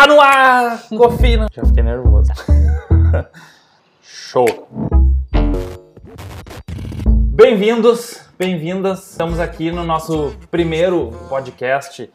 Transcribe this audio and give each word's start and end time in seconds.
Tá 0.00 0.06
no 0.06 0.18
ar! 0.18 0.82
Cofina! 0.96 1.46
Já 1.52 1.62
fiquei 1.62 1.82
nervoso. 1.82 2.32
Show! 4.02 4.46
Bem-vindos, 7.06 8.22
bem-vindas. 8.38 9.10
Estamos 9.10 9.38
aqui 9.38 9.70
no 9.70 9.84
nosso 9.84 10.34
primeiro 10.50 11.10
podcast. 11.28 12.10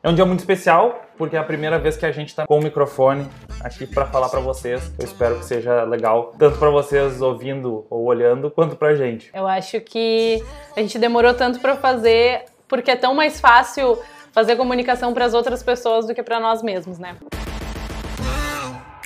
É 0.00 0.08
um 0.08 0.14
dia 0.14 0.24
muito 0.24 0.38
especial, 0.38 1.02
porque 1.18 1.34
é 1.34 1.40
a 1.40 1.42
primeira 1.42 1.76
vez 1.76 1.96
que 1.96 2.06
a 2.06 2.12
gente 2.12 2.28
está 2.28 2.46
com 2.46 2.56
o 2.56 2.62
microfone 2.62 3.26
aqui 3.58 3.84
para 3.84 4.06
falar 4.06 4.28
para 4.28 4.38
vocês. 4.38 4.92
Eu 4.96 5.04
espero 5.04 5.36
que 5.40 5.44
seja 5.44 5.82
legal, 5.82 6.34
tanto 6.38 6.56
para 6.56 6.70
vocês 6.70 7.20
ouvindo 7.20 7.84
ou 7.90 8.04
olhando, 8.04 8.48
quanto 8.48 8.76
pra 8.76 8.94
gente. 8.94 9.32
Eu 9.34 9.48
acho 9.48 9.80
que 9.80 10.40
a 10.76 10.80
gente 10.80 11.00
demorou 11.00 11.34
tanto 11.34 11.58
para 11.58 11.74
fazer, 11.74 12.44
porque 12.68 12.92
é 12.92 12.96
tão 12.96 13.12
mais 13.12 13.40
fácil 13.40 13.98
fazer 14.34 14.56
comunicação 14.56 15.14
para 15.14 15.24
as 15.24 15.32
outras 15.32 15.62
pessoas 15.62 16.06
do 16.06 16.14
que 16.14 16.22
para 16.22 16.40
nós 16.40 16.60
mesmos, 16.60 16.98
né? 16.98 17.16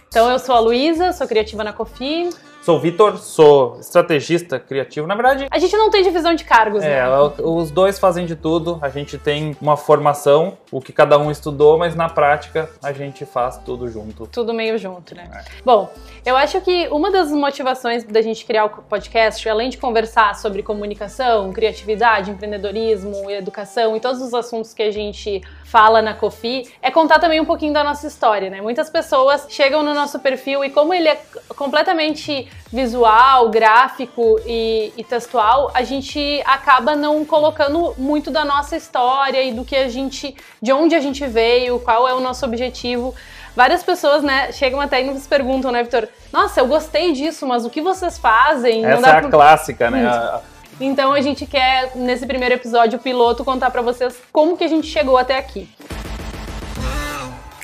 Então 0.08 0.30
eu 0.30 0.38
sou 0.38 0.54
a 0.54 0.58
Luísa, 0.58 1.12
sou 1.12 1.28
criativa 1.28 1.62
na 1.62 1.72
Cofi. 1.72 2.30
Sou 2.68 2.78
Vitor, 2.78 3.16
sou 3.16 3.80
estrategista 3.80 4.60
criativo. 4.60 5.06
Na 5.06 5.14
verdade, 5.14 5.46
A 5.50 5.58
gente 5.58 5.74
não 5.74 5.88
tem 5.88 6.02
divisão 6.02 6.34
de 6.34 6.44
cargos, 6.44 6.84
é, 6.84 7.02
né? 7.02 7.08
os 7.42 7.70
dois 7.70 7.98
fazem 7.98 8.26
de 8.26 8.36
tudo. 8.36 8.78
A 8.82 8.90
gente 8.90 9.16
tem 9.16 9.56
uma 9.58 9.74
formação, 9.74 10.58
o 10.70 10.78
que 10.78 10.92
cada 10.92 11.16
um 11.16 11.30
estudou, 11.30 11.78
mas 11.78 11.94
na 11.94 12.10
prática 12.10 12.68
a 12.82 12.92
gente 12.92 13.24
faz 13.24 13.56
tudo 13.64 13.88
junto. 13.88 14.26
Tudo 14.26 14.52
meio 14.52 14.76
junto, 14.76 15.14
né? 15.14 15.30
É. 15.32 15.44
Bom, 15.64 15.90
eu 16.26 16.36
acho 16.36 16.60
que 16.60 16.88
uma 16.88 17.10
das 17.10 17.32
motivações 17.32 18.04
da 18.04 18.20
gente 18.20 18.44
criar 18.44 18.66
o 18.66 18.68
podcast, 18.82 19.48
além 19.48 19.70
de 19.70 19.78
conversar 19.78 20.34
sobre 20.34 20.62
comunicação, 20.62 21.50
criatividade, 21.54 22.30
empreendedorismo, 22.30 23.30
educação 23.30 23.96
e 23.96 24.00
todos 24.00 24.20
os 24.20 24.34
assuntos 24.34 24.74
que 24.74 24.82
a 24.82 24.90
gente 24.90 25.40
fala 25.64 26.02
na 26.02 26.12
Cofi, 26.12 26.70
é 26.82 26.90
contar 26.90 27.18
também 27.18 27.40
um 27.40 27.46
pouquinho 27.46 27.72
da 27.72 27.82
nossa 27.82 28.06
história, 28.06 28.50
né? 28.50 28.60
Muitas 28.60 28.90
pessoas 28.90 29.46
chegam 29.48 29.82
no 29.82 29.94
nosso 29.94 30.18
perfil 30.18 30.62
e 30.62 30.68
como 30.68 30.92
ele 30.92 31.08
é 31.08 31.18
completamente 31.56 32.46
visual, 32.72 33.48
gráfico 33.48 34.38
e, 34.46 34.92
e 34.96 35.04
textual, 35.04 35.70
a 35.74 35.82
gente 35.82 36.42
acaba 36.44 36.94
não 36.94 37.24
colocando 37.24 37.94
muito 37.96 38.30
da 38.30 38.44
nossa 38.44 38.76
história 38.76 39.42
e 39.42 39.52
do 39.52 39.64
que 39.64 39.74
a 39.74 39.88
gente, 39.88 40.36
de 40.60 40.72
onde 40.72 40.94
a 40.94 41.00
gente 41.00 41.26
veio, 41.26 41.78
qual 41.80 42.06
é 42.06 42.14
o 42.14 42.20
nosso 42.20 42.44
objetivo. 42.44 43.14
Várias 43.56 43.82
pessoas, 43.82 44.22
né, 44.22 44.52
chegam 44.52 44.80
até 44.80 45.02
e 45.02 45.04
nos 45.04 45.26
perguntam, 45.26 45.72
né, 45.72 45.82
Vitor? 45.82 46.08
Nossa, 46.32 46.60
eu 46.60 46.66
gostei 46.66 47.12
disso, 47.12 47.46
mas 47.46 47.64
o 47.64 47.70
que 47.70 47.80
vocês 47.80 48.18
fazem? 48.18 48.82
Não 48.82 48.90
Essa 48.90 49.08
é 49.08 49.16
a 49.16 49.22
clássica, 49.28 49.90
né? 49.90 50.08
Hum. 50.08 50.40
Então 50.80 51.12
a 51.12 51.20
gente 51.20 51.44
quer, 51.44 51.96
nesse 51.96 52.24
primeiro 52.24 52.54
episódio 52.54 52.98
piloto, 52.98 53.44
contar 53.44 53.70
pra 53.70 53.82
vocês 53.82 54.16
como 54.32 54.56
que 54.56 54.62
a 54.62 54.68
gente 54.68 54.86
chegou 54.86 55.16
até 55.16 55.36
aqui. 55.36 55.68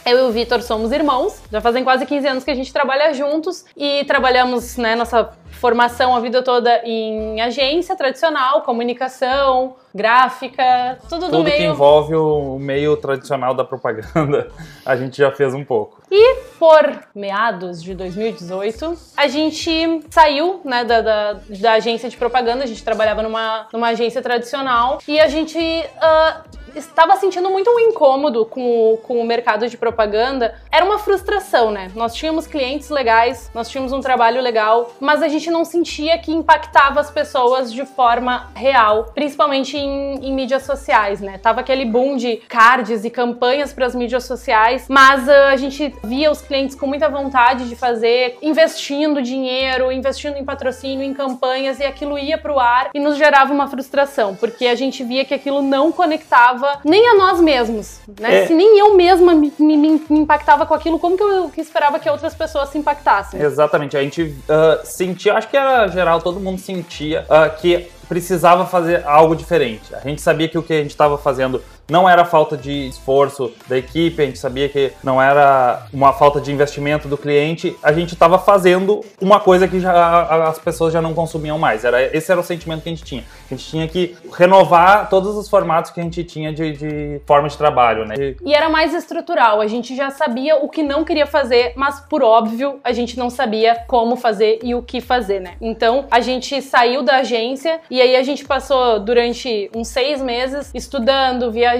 Eu 0.07 0.19
e 0.19 0.23
o 0.23 0.33
Vitor 0.33 0.61
somos 0.61 0.93
irmãos, 0.93 1.41
já 1.51 1.63
fazem 1.63 1.83
quase 1.83 2.05
15 2.05 2.27
anos 2.27 2.45
que 2.45 2.51
a 2.51 2.55
gente 2.55 2.71
trabalha 2.71 3.15
juntos 3.15 3.65
e 3.75 4.05
trabalhamos, 4.05 4.77
né, 4.77 4.95
nossa 4.95 5.31
formação 5.61 6.15
a 6.15 6.21
vida 6.21 6.43
toda 6.43 6.83
em 6.85 7.41
agência 7.41 7.97
tradicional, 7.97 8.63
comunicação, 8.63 9.77
gráfica, 9.95 10.99
tudo, 11.09 11.27
do 11.27 11.31
Tudo 11.31 11.45
meio. 11.45 11.57
que 11.57 11.63
envolve 11.65 12.15
o 12.17 12.59
meio 12.59 12.97
tradicional 12.97 13.55
da 13.55 13.65
propaganda, 13.65 14.51
a 14.85 14.97
gente 14.97 15.17
já 15.19 15.31
fez 15.31 15.55
um 15.55 15.65
pouco. 15.65 16.03
E 16.11 16.37
por 16.59 17.01
meados 17.15 17.83
de 17.83 17.95
2018, 17.95 18.97
a 19.17 19.29
gente 19.29 20.03
saiu 20.11 20.61
né, 20.65 20.85
da, 20.85 21.01
da, 21.01 21.33
da 21.49 21.73
agência 21.73 22.09
de 22.09 22.17
propaganda, 22.17 22.65
a 22.65 22.67
gente 22.67 22.85
trabalhava 22.85 23.23
numa, 23.23 23.69
numa 23.73 23.89
agência 23.89 24.21
tradicional 24.21 24.99
e 25.07 25.21
a 25.21 25.29
gente 25.29 25.59
ah, 26.01 26.43
estava 26.75 27.17
sentindo 27.17 27.51
muito 27.51 27.71
um 27.71 27.79
incômodo 27.79 28.45
com 28.47 28.93
o, 28.93 28.97
com 28.99 29.21
o 29.21 29.25
mercado 29.25 29.69
de 29.69 29.77
propaganda. 29.77 30.55
Era 30.71 30.85
uma 30.85 30.99
frustração, 30.99 31.71
né? 31.71 31.91
Nós 31.95 32.15
tínhamos 32.15 32.47
clientes 32.47 32.91
legais, 32.91 33.51
nós 33.55 33.69
tínhamos 33.69 33.93
um 33.93 34.01
trabalho 34.01 34.41
legal, 34.41 34.93
mas 35.01 35.23
a 35.23 35.29
gente 35.29 35.44
não 35.51 35.65
sentia 35.65 36.19
que 36.19 36.33
impactava 36.33 37.01
as 37.01 37.11
pessoas 37.11 37.73
de 37.73 37.85
forma 37.85 38.49
real, 38.55 39.05
principalmente 39.15 39.77
em, 39.77 40.15
em 40.27 40.33
mídias 40.35 40.63
sociais, 40.65 41.21
né? 41.21 41.39
Tava 41.39 41.61
aquele 41.61 41.85
boom 41.85 42.17
de 42.17 42.37
cards 42.49 43.05
e 43.05 43.11
campanhas 43.11 43.73
para 43.73 43.87
as 43.87 43.95
mídias 43.95 44.25
sociais, 44.25 44.87
mas 44.89 45.29
ah, 45.29 45.49
a 45.51 45.57
gente 45.57 45.95
via 46.05 46.31
os 46.31 46.41
clientes 46.41 46.75
com 46.75 46.87
muita 46.87 47.09
vontade 47.09 47.69
de 47.69 47.77
fazer, 47.77 48.37
investindo 48.43 49.23
dinheiro, 49.23 49.91
investindo 49.93 50.37
em 50.37 50.45
patrocínio, 50.45 51.05
em 51.05 51.15
campanhas, 51.15 51.79
e 51.81 51.85
aquilo 51.85 52.19
ia 52.19 52.39
pro 52.39 52.59
ar 52.59 52.91
e 52.95 53.01
nos 53.01 53.17
gerava 53.17 53.53
uma 53.53 53.67
frustração, 53.69 54.35
porque 54.35 54.67
a 54.67 54.75
gente 54.75 55.03
via 55.05 55.25
que 55.25 55.35
aquilo 55.35 55.63
não 55.63 55.91
conectava 55.93 56.81
nem 56.85 57.09
a 57.09 57.15
nós 57.17 57.41
mesmos, 57.41 58.01
né? 58.21 58.43
É. 58.43 58.47
Se 58.47 58.55
nem 58.55 58.79
eu 58.79 58.95
mesma 58.95 59.35
me, 59.35 59.53
me- 59.59 59.77
me 59.77 60.19
impactava 60.19 60.67
com 60.67 60.75
aquilo, 60.75 60.99
como 60.99 61.17
que 61.17 61.23
eu 61.23 61.49
que 61.51 61.61
esperava 61.61 61.99
que 61.99 62.09
outras 62.09 62.35
pessoas 62.35 62.69
se 62.71 62.79
impactassem? 62.79 63.41
Exatamente, 63.41 63.97
a 63.97 64.03
gente 64.03 64.35
ah, 64.49 64.81
sentia, 64.85 65.34
acho 65.35 65.49
que 65.49 65.57
era 65.57 65.89
geral, 65.89 66.21
todo 66.23 66.41
mundo 66.41 66.59
sentia 66.59 67.25
ah, 67.29 67.49
que 67.49 67.91
precisava 68.09 68.67
fazer 68.67 69.03
algo 69.07 69.35
diferente. 69.35 69.95
A 69.95 70.01
gente 70.01 70.21
sabia 70.21 70.49
que 70.49 70.59
o 70.59 70.63
que 70.63 70.73
a 70.73 70.77
gente 70.83 70.91
estava 70.91 71.17
fazendo 71.19 71.63
não 71.89 72.09
era 72.09 72.25
falta 72.25 72.57
de 72.57 72.89
esforço 72.89 73.53
da 73.69 73.77
equipe, 73.77 74.23
a 74.23 74.27
gente 74.27 74.39
sabia 74.39 74.69
que 74.69 74.93
não 75.03 75.21
era 75.21 75.87
uma 75.93 76.13
falta 76.13 76.41
de 76.41 76.51
investimento 76.53 77.09
do 77.09 77.17
cliente, 77.19 77.77
a 77.83 77.93
gente 77.93 78.15
estava 78.15 78.39
fazendo 78.39 79.01
uma 79.21 79.39
coisa 79.41 79.69
que 79.69 79.79
já 79.81 80.49
as 80.49 80.59
pessoas 80.59 80.93
já 80.93 81.03
não 81.03 81.13
consumiam 81.15 81.59
mais. 81.59 81.85
Era, 81.85 82.03
esse 82.17 82.31
era 82.31 82.41
o 82.41 82.45
sentimento 82.45 82.83
que 82.83 82.89
a 82.89 82.93
gente 82.93 83.05
tinha. 83.05 83.25
A 83.51 83.55
gente 83.55 83.67
tinha 83.69 83.87
que 83.87 84.17
renovar 84.33 85.09
todos 85.11 85.37
os 85.37 85.49
formatos 85.49 85.91
que 85.91 86.01
a 86.01 86.03
gente 86.03 86.25
tinha 86.25 86.53
de, 86.53 86.73
de 86.73 87.21
forma 87.27 87.49
de 87.49 87.57
trabalho, 87.59 88.05
né? 88.07 88.15
E- 88.19 88.37
E 88.45 88.55
era 88.55 88.69
mais 88.69 88.95
estrutural, 88.95 89.61
a 89.61 89.67
gente 89.67 89.95
já 89.95 90.11
sabia 90.11 90.57
o 90.57 90.69
que 90.69 90.83
não 90.83 91.05
queria 91.05 91.27
fazer, 91.27 91.73
mas 91.77 92.01
por 92.01 92.23
óbvio 92.23 92.81
a 92.83 92.93
gente 92.93 93.19
não 93.19 93.29
sabia 93.29 93.75
como 93.87 94.17
fazer 94.17 94.59
e 94.63 94.75
o 94.75 94.83
que 94.83 95.01
fazer, 95.01 95.41
né? 95.41 95.53
Então 95.61 96.07
a 96.11 96.21
gente 96.21 96.61
saiu 96.63 97.03
da 97.03 97.17
agência 97.17 97.81
e 97.91 98.01
aí 98.01 98.17
a 98.17 98.23
gente 98.23 98.45
passou 98.45 99.01
durante 99.01 99.71
uns 99.75 99.89
seis 99.89 100.23
meses 100.23 100.71
estudando, 100.75 101.51
viajando, 101.53 101.74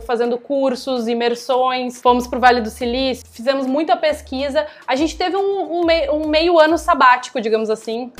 fazendo 0.00 0.38
cursos, 0.38 1.06
imersões, 1.08 2.00
fomos 2.00 2.26
pro 2.26 2.40
Vale 2.40 2.60
do 2.60 2.70
Silício, 2.70 3.24
fizemos 3.30 3.66
muita 3.66 3.96
pesquisa. 3.96 4.66
A 4.86 4.94
gente 4.96 5.16
teve 5.16 5.36
um, 5.36 5.80
um 5.80 5.84
um 6.12 6.28
meio 6.28 6.58
ano 6.58 6.76
sabático, 6.78 7.40
digamos 7.40 7.68
assim, 7.70 8.12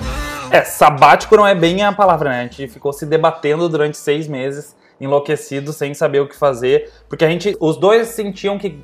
É, 0.51 0.63
sabático 0.63 1.37
não 1.37 1.47
é 1.47 1.55
bem 1.55 1.83
a 1.83 1.93
palavra, 1.93 2.31
né? 2.31 2.41
A 2.41 2.43
gente 2.43 2.69
ficou 2.69 2.93
se 2.93 3.07
debatendo 3.07 3.69
durante 3.69 3.97
seis 3.97 4.29
meses, 4.29 4.77
enlouquecido, 5.01 5.73
sem 5.73 5.93
saber 5.95 6.21
o 6.21 6.29
que 6.29 6.37
fazer, 6.37 6.91
porque 7.09 7.25
a 7.25 7.29
gente, 7.29 7.57
os 7.61 7.77
dois 7.77 8.09
sentiam 8.09 8.59
que 8.59 8.79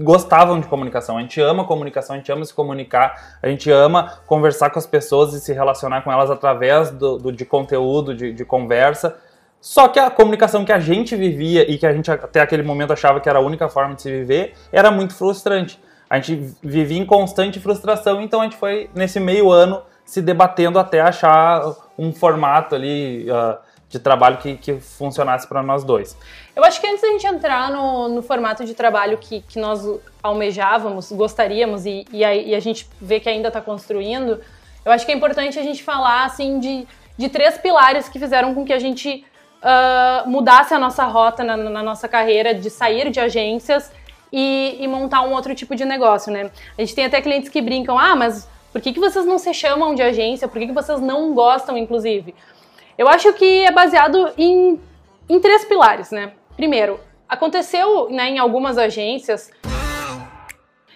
gostavam 0.00 0.58
de 0.60 0.66
comunicação. 0.66 1.18
A 1.18 1.20
gente 1.20 1.40
ama 1.40 1.64
comunicação, 1.64 2.14
a 2.14 2.18
gente 2.18 2.32
ama 2.32 2.44
se 2.44 2.54
comunicar, 2.54 3.36
a 3.42 3.48
gente 3.48 3.70
ama 3.70 4.18
conversar 4.26 4.70
com 4.70 4.78
as 4.78 4.86
pessoas 4.86 5.34
e 5.34 5.40
se 5.40 5.52
relacionar 5.52 6.02
com 6.02 6.10
elas 6.10 6.30
através 6.30 6.90
do, 6.90 7.18
do- 7.18 7.32
de 7.32 7.44
conteúdo, 7.44 8.14
de, 8.14 8.32
de 8.32 8.44
conversa. 8.44 9.16
Só 9.62 9.86
que 9.86 10.00
a 10.00 10.10
comunicação 10.10 10.64
que 10.64 10.72
a 10.72 10.80
gente 10.80 11.14
vivia 11.14 11.70
e 11.70 11.78
que 11.78 11.86
a 11.86 11.92
gente 11.92 12.10
até 12.10 12.40
aquele 12.40 12.64
momento 12.64 12.92
achava 12.92 13.20
que 13.20 13.28
era 13.28 13.38
a 13.38 13.42
única 13.42 13.68
forma 13.68 13.94
de 13.94 14.02
se 14.02 14.10
viver 14.10 14.54
era 14.72 14.90
muito 14.90 15.14
frustrante. 15.14 15.80
A 16.10 16.16
gente 16.16 16.52
vivia 16.60 16.98
em 16.98 17.06
constante 17.06 17.60
frustração, 17.60 18.20
então 18.20 18.40
a 18.40 18.44
gente 18.44 18.56
foi 18.56 18.90
nesse 18.92 19.20
meio 19.20 19.52
ano 19.52 19.80
se 20.04 20.20
debatendo 20.20 20.80
até 20.80 21.00
achar 21.00 21.62
um 21.96 22.12
formato 22.12 22.74
ali 22.74 23.30
ah, 23.30 23.60
de 23.88 24.00
trabalho 24.00 24.38
que, 24.38 24.56
que 24.56 24.80
funcionasse 24.80 25.46
para 25.46 25.62
nós 25.62 25.84
dois. 25.84 26.18
Eu 26.56 26.64
acho 26.64 26.80
que 26.80 26.86
antes 26.88 27.00
da 27.00 27.08
gente 27.08 27.26
entrar 27.28 27.70
no, 27.70 28.08
no 28.08 28.20
formato 28.20 28.64
de 28.64 28.74
trabalho 28.74 29.16
que, 29.16 29.42
que 29.42 29.60
nós 29.60 29.86
almejávamos, 30.20 31.12
gostaríamos 31.12 31.86
e, 31.86 32.04
e, 32.12 32.24
a, 32.24 32.34
e 32.34 32.52
a 32.52 32.60
gente 32.60 32.88
vê 33.00 33.20
que 33.20 33.28
ainda 33.28 33.46
está 33.46 33.60
construindo, 33.60 34.40
eu 34.84 34.90
acho 34.90 35.06
que 35.06 35.12
é 35.12 35.14
importante 35.14 35.56
a 35.56 35.62
gente 35.62 35.84
falar 35.84 36.24
assim 36.24 36.58
de, 36.58 36.84
de 37.16 37.28
três 37.28 37.56
pilares 37.58 38.08
que 38.08 38.18
fizeram 38.18 38.52
com 38.54 38.64
que 38.64 38.72
a 38.72 38.78
gente 38.80 39.24
ah, 39.62 40.24
mudasse 40.26 40.74
a 40.74 40.78
nossa 40.78 41.04
rota 41.04 41.44
na, 41.44 41.56
na 41.56 41.82
nossa 41.82 42.08
carreira, 42.08 42.54
de 42.54 42.68
sair 42.68 43.10
de 43.10 43.20
agências 43.20 43.92
e, 44.32 44.76
e 44.80 44.88
montar 44.88 45.22
um 45.22 45.32
outro 45.32 45.54
tipo 45.54 45.76
de 45.76 45.84
negócio, 45.84 46.32
né? 46.32 46.50
A 46.76 46.80
gente 46.80 46.94
tem 46.94 47.04
até 47.04 47.20
clientes 47.20 47.48
que 47.48 47.60
brincam, 47.60 47.98
ah, 47.98 48.16
mas 48.16 48.48
por 48.72 48.80
que, 48.80 48.92
que 48.92 49.00
vocês 49.00 49.24
não 49.24 49.38
se 49.38 49.52
chamam 49.52 49.94
de 49.94 50.02
agência? 50.02 50.48
Por 50.48 50.58
que, 50.58 50.66
que 50.66 50.72
vocês 50.72 51.00
não 51.00 51.34
gostam, 51.34 51.76
inclusive? 51.76 52.34
Eu 52.96 53.06
acho 53.06 53.32
que 53.34 53.64
é 53.64 53.70
baseado 53.70 54.32
em, 54.36 54.80
em 55.28 55.40
três 55.40 55.64
pilares, 55.64 56.10
né? 56.10 56.32
Primeiro, 56.56 56.98
aconteceu 57.28 58.08
né, 58.10 58.30
em 58.30 58.38
algumas 58.38 58.78
agências. 58.78 59.50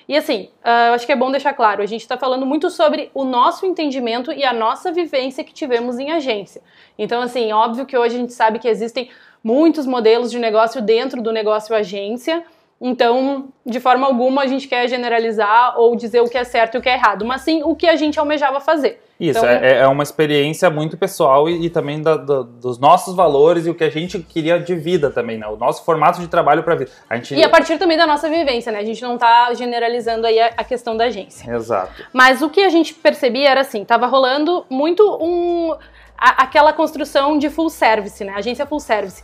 E 0.08 0.17
assim, 0.17 0.49
ah, 0.62 0.88
eu 0.88 0.94
acho 0.94 1.05
que 1.05 1.12
é 1.12 1.17
bom 1.17 1.31
deixar 1.31 1.53
claro, 1.53 1.82
a 1.82 1.87
gente 1.87 2.03
está 2.03 2.17
falando 2.17 2.47
muito 2.47 2.70
sobre 2.70 3.11
o 3.12 3.25
nosso 3.25 3.67
entendimento 3.67 4.32
e 4.32 4.44
a 4.44 4.53
nossa 4.53 4.93
vivência 4.93 5.43
que 5.43 5.53
tivemos 5.53 5.99
em 5.99 6.12
agência. 6.12 6.62
Então, 6.97 7.20
assim, 7.20 7.53
óbvio 7.53 7.87
que 7.87 7.97
hoje 7.97 8.14
a 8.14 8.19
gente 8.19 8.32
sabe 8.32 8.58
que 8.58 8.69
existem 8.69 9.11
muitos 9.43 9.87
modelos 9.87 10.31
de 10.31 10.38
negócio 10.38 10.81
dentro 10.81 11.20
do 11.20 11.32
negócio 11.32 11.75
agência. 11.75 12.44
Então, 12.81 13.49
de 13.64 13.81
forma 13.81 14.06
alguma, 14.06 14.43
a 14.43 14.47
gente 14.47 14.69
quer 14.69 14.88
generalizar 14.88 15.79
ou 15.79 15.97
dizer 15.97 16.20
o 16.20 16.29
que 16.29 16.38
é 16.38 16.44
certo 16.44 16.75
e 16.75 16.79
o 16.79 16.82
que 16.82 16.88
é 16.88 16.94
errado, 16.94 17.25
mas 17.25 17.43
sim 17.43 17.62
o 17.64 17.75
que 17.75 17.87
a 17.87 17.97
gente 17.97 18.19
almejava 18.19 18.61
fazer. 18.61 19.06
Isso, 19.18 19.38
Então- 19.38 19.48
é, 19.48 19.78
é 19.78 19.86
uma 19.86 20.02
experiência 20.02 20.68
muito 20.68 20.96
pessoal 20.98 21.48
e, 21.48 21.64
e 21.66 21.70
também 21.70 22.02
da- 22.02 22.18
do- 22.18 22.44
dos 22.44 22.78
nossos 22.78 23.14
valores 23.16 23.64
e 23.66 23.70
o 23.70 23.74
que 23.74 23.82
a 23.84 23.88
gente 23.90 24.18
queria 24.18 24.58
de 24.60 24.74
vida 24.74 25.10
também, 25.10 25.38
né? 25.38 25.46
O 25.46 25.56
nosso 25.56 25.84
formato 25.84 26.20
de 26.20 26.28
trabalho 26.28 26.62
para 26.62 26.74
vida. 26.74 26.90
A 27.08 27.16
gente... 27.16 27.34
E 27.34 27.42
a 27.42 27.48
partir 27.48 27.78
também 27.78 27.96
da 27.96 28.06
nossa 28.06 28.28
vivência, 28.28 28.70
né? 28.70 28.78
A 28.78 28.84
gente 28.84 29.00
não 29.02 29.16
tá 29.16 29.52
generalizando 29.54 30.26
aí 30.26 30.38
a, 30.38 30.48
a 30.58 30.64
questão 30.64 30.94
da 30.96 31.04
agência. 31.04 31.50
Exato. 31.50 32.04
Mas 32.12 32.42
o 32.42 32.50
que 32.50 32.60
a 32.62 32.68
gente 32.68 32.92
percebia 32.92 33.48
era 33.48 33.62
assim, 33.62 33.84
tava 33.86 34.06
rolando 34.06 34.66
muito 34.68 35.02
um 35.20 35.72
a- 36.19 36.42
aquela 36.42 36.72
construção 36.74 37.38
de 37.38 37.48
full 37.48 37.70
service, 37.70 38.22
né? 38.22 38.34
Agência 38.36 38.66
full 38.66 38.80
service. 38.80 39.22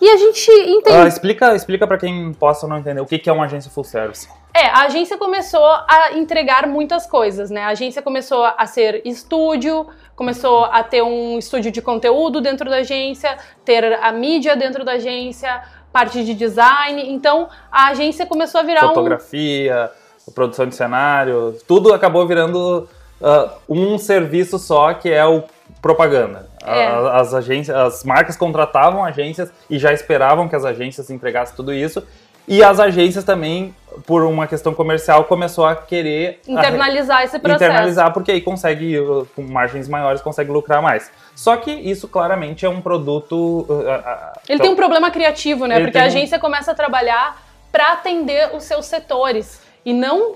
E 0.00 0.08
a 0.08 0.16
gente 0.16 0.50
entende. 0.50 0.96
Ah, 0.96 1.06
explica 1.06 1.54
explica 1.54 1.86
para 1.86 1.98
quem 1.98 2.32
possa 2.32 2.66
não 2.66 2.78
entender 2.78 3.00
o 3.00 3.06
que, 3.06 3.18
que 3.18 3.30
é 3.30 3.32
uma 3.32 3.44
agência 3.44 3.70
full 3.70 3.84
service. 3.84 4.28
É, 4.54 4.66
a 4.66 4.82
agência 4.82 5.18
começou 5.18 5.64
a 5.64 6.12
entregar 6.14 6.66
muitas 6.66 7.06
coisas, 7.06 7.50
né? 7.50 7.62
A 7.62 7.68
agência 7.68 8.00
começou 8.02 8.44
a 8.44 8.66
ser 8.66 9.02
estúdio, 9.04 9.86
começou 10.14 10.64
a 10.64 10.82
ter 10.82 11.02
um 11.02 11.38
estúdio 11.38 11.70
de 11.70 11.82
conteúdo 11.82 12.40
dentro 12.40 12.68
da 12.70 12.76
agência, 12.76 13.36
ter 13.64 13.94
a 13.94 14.12
mídia 14.12 14.56
dentro 14.56 14.84
da 14.84 14.92
agência, 14.92 15.62
parte 15.92 16.24
de 16.24 16.34
design. 16.34 17.02
Então, 17.12 17.48
a 17.70 17.88
agência 17.88 18.26
começou 18.26 18.60
a 18.60 18.64
virar 18.64 18.84
um 18.86 18.88
Fotografia, 18.88 19.90
produção 20.34 20.66
de 20.66 20.74
cenário, 20.74 21.56
tudo 21.66 21.92
acabou 21.92 22.26
virando 22.26 22.88
ah, 23.22 23.54
um 23.68 23.98
serviço 23.98 24.58
só 24.58 24.94
que 24.94 25.10
é 25.10 25.24
o 25.24 25.42
propaganda. 25.80 26.48
A- 26.64 26.74
É. 26.76 26.86
a- 26.86 27.20
As 27.20 27.34
agências, 27.34 27.76
as 27.76 28.04
marcas 28.04 28.36
contratavam 28.36 29.04
agências 29.04 29.50
e 29.68 29.78
já 29.78 29.92
esperavam 29.92 30.48
que 30.48 30.56
as 30.56 30.64
agências 30.64 31.10
entregassem 31.10 31.54
tudo 31.54 31.72
isso. 31.72 32.02
E 32.46 32.62
as 32.62 32.78
agências 32.78 33.24
também, 33.24 33.74
por 34.06 34.22
uma 34.22 34.46
questão 34.46 34.74
comercial, 34.74 35.24
começou 35.24 35.64
a 35.64 35.74
querer 35.74 36.40
internalizar 36.46 37.22
esse 37.22 37.38
processo. 37.38 37.64
internalizar, 37.64 38.12
porque 38.12 38.32
aí 38.32 38.40
consegue, 38.42 38.98
com 39.34 39.40
margens 39.42 39.88
maiores, 39.88 40.20
consegue 40.20 40.50
lucrar 40.50 40.82
mais. 40.82 41.10
Só 41.34 41.56
que 41.56 41.70
isso 41.70 42.06
claramente 42.06 42.66
é 42.66 42.68
um 42.68 42.82
produto. 42.82 43.34
uh, 43.66 43.72
uh, 43.72 43.78
uh, 43.78 44.40
Ele 44.46 44.58
tem 44.60 44.70
um 44.70 44.76
problema 44.76 45.10
criativo, 45.10 45.66
né? 45.66 45.80
Porque 45.80 45.96
a 45.96 46.02
tem 46.02 46.10
um- 46.10 46.12
agência 46.12 46.38
começa 46.38 46.72
a 46.72 46.74
trabalhar 46.74 47.42
para 47.72 47.92
atender 47.94 48.54
os 48.54 48.64
seus 48.64 48.84
setores 48.84 49.62
e 49.82 49.94
não 49.94 50.34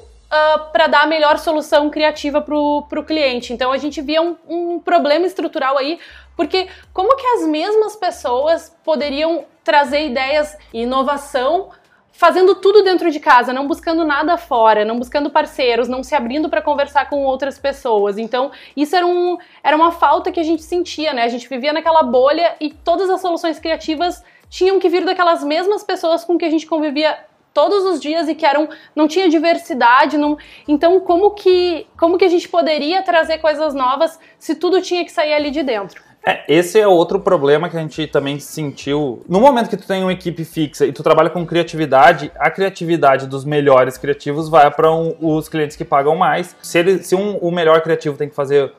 para 0.72 0.86
dar 0.86 1.02
a 1.02 1.06
melhor 1.06 1.38
solução 1.38 1.88
criativa 1.88 2.40
para 2.40 2.54
o 2.56 3.04
cliente. 3.04 3.52
Então 3.52 3.72
a 3.72 3.78
gente 3.78 4.00
via 4.02 4.20
um, 4.20 4.36
um 4.48 4.78
problema 4.78 5.26
estrutural 5.26 5.78
aí, 5.78 5.98
porque 6.36 6.68
como 6.92 7.16
que 7.16 7.26
as 7.26 7.46
mesmas 7.46 7.96
pessoas 7.96 8.76
poderiam 8.84 9.44
trazer 9.64 10.06
ideias 10.06 10.56
e 10.72 10.82
inovação 10.82 11.70
fazendo 12.18 12.56
tudo 12.56 12.82
dentro 12.82 13.12
de 13.12 13.20
casa, 13.20 13.52
não 13.52 13.68
buscando 13.68 14.04
nada 14.04 14.36
fora, 14.36 14.84
não 14.84 14.98
buscando 14.98 15.30
parceiros, 15.30 15.86
não 15.86 16.02
se 16.02 16.16
abrindo 16.16 16.48
para 16.50 16.60
conversar 16.60 17.08
com 17.08 17.22
outras 17.24 17.60
pessoas. 17.60 18.18
Então, 18.18 18.50
isso 18.76 18.96
era, 18.96 19.06
um, 19.06 19.38
era 19.62 19.76
uma 19.76 19.92
falta 19.92 20.32
que 20.32 20.40
a 20.40 20.42
gente 20.42 20.64
sentia, 20.64 21.12
né? 21.12 21.22
A 21.22 21.28
gente 21.28 21.48
vivia 21.48 21.72
naquela 21.72 22.02
bolha 22.02 22.56
e 22.60 22.70
todas 22.70 23.08
as 23.08 23.20
soluções 23.20 23.60
criativas 23.60 24.24
tinham 24.50 24.80
que 24.80 24.88
vir 24.88 25.04
daquelas 25.04 25.44
mesmas 25.44 25.84
pessoas 25.84 26.24
com 26.24 26.36
que 26.36 26.44
a 26.44 26.50
gente 26.50 26.66
convivia 26.66 27.16
todos 27.58 27.84
os 27.84 27.98
dias 28.00 28.28
e 28.28 28.36
que 28.36 28.46
eram 28.46 28.68
não 28.94 29.08
tinha 29.08 29.28
diversidade, 29.28 30.16
não. 30.16 30.38
Então, 30.68 31.00
como 31.00 31.32
que 31.32 31.88
como 31.98 32.16
que 32.16 32.24
a 32.24 32.28
gente 32.28 32.48
poderia 32.48 33.02
trazer 33.02 33.38
coisas 33.38 33.74
novas 33.74 34.16
se 34.38 34.54
tudo 34.54 34.80
tinha 34.80 35.04
que 35.04 35.10
sair 35.10 35.32
ali 35.32 35.50
de 35.50 35.64
dentro? 35.64 36.00
É, 36.24 36.44
esse 36.46 36.78
é 36.78 36.86
outro 36.86 37.18
problema 37.18 37.68
que 37.68 37.76
a 37.76 37.80
gente 37.80 38.06
também 38.06 38.38
sentiu. 38.38 39.24
No 39.28 39.40
momento 39.40 39.68
que 39.68 39.76
tu 39.76 39.88
tem 39.88 40.04
uma 40.04 40.12
equipe 40.12 40.44
fixa 40.44 40.86
e 40.86 40.92
tu 40.92 41.02
trabalha 41.02 41.30
com 41.30 41.44
criatividade, 41.44 42.30
a 42.38 42.48
criatividade 42.48 43.26
dos 43.26 43.44
melhores 43.44 43.98
criativos 43.98 44.48
vai 44.48 44.70
para 44.70 44.88
os 44.92 45.48
clientes 45.48 45.76
que 45.76 45.84
pagam 45.84 46.14
mais. 46.14 46.54
Se, 46.62 46.78
ele, 46.78 47.02
se 47.02 47.16
um, 47.16 47.38
o 47.38 47.50
melhor 47.50 47.80
criativo 47.82 48.16
tem 48.16 48.28
que 48.28 48.36
fazer 48.36 48.72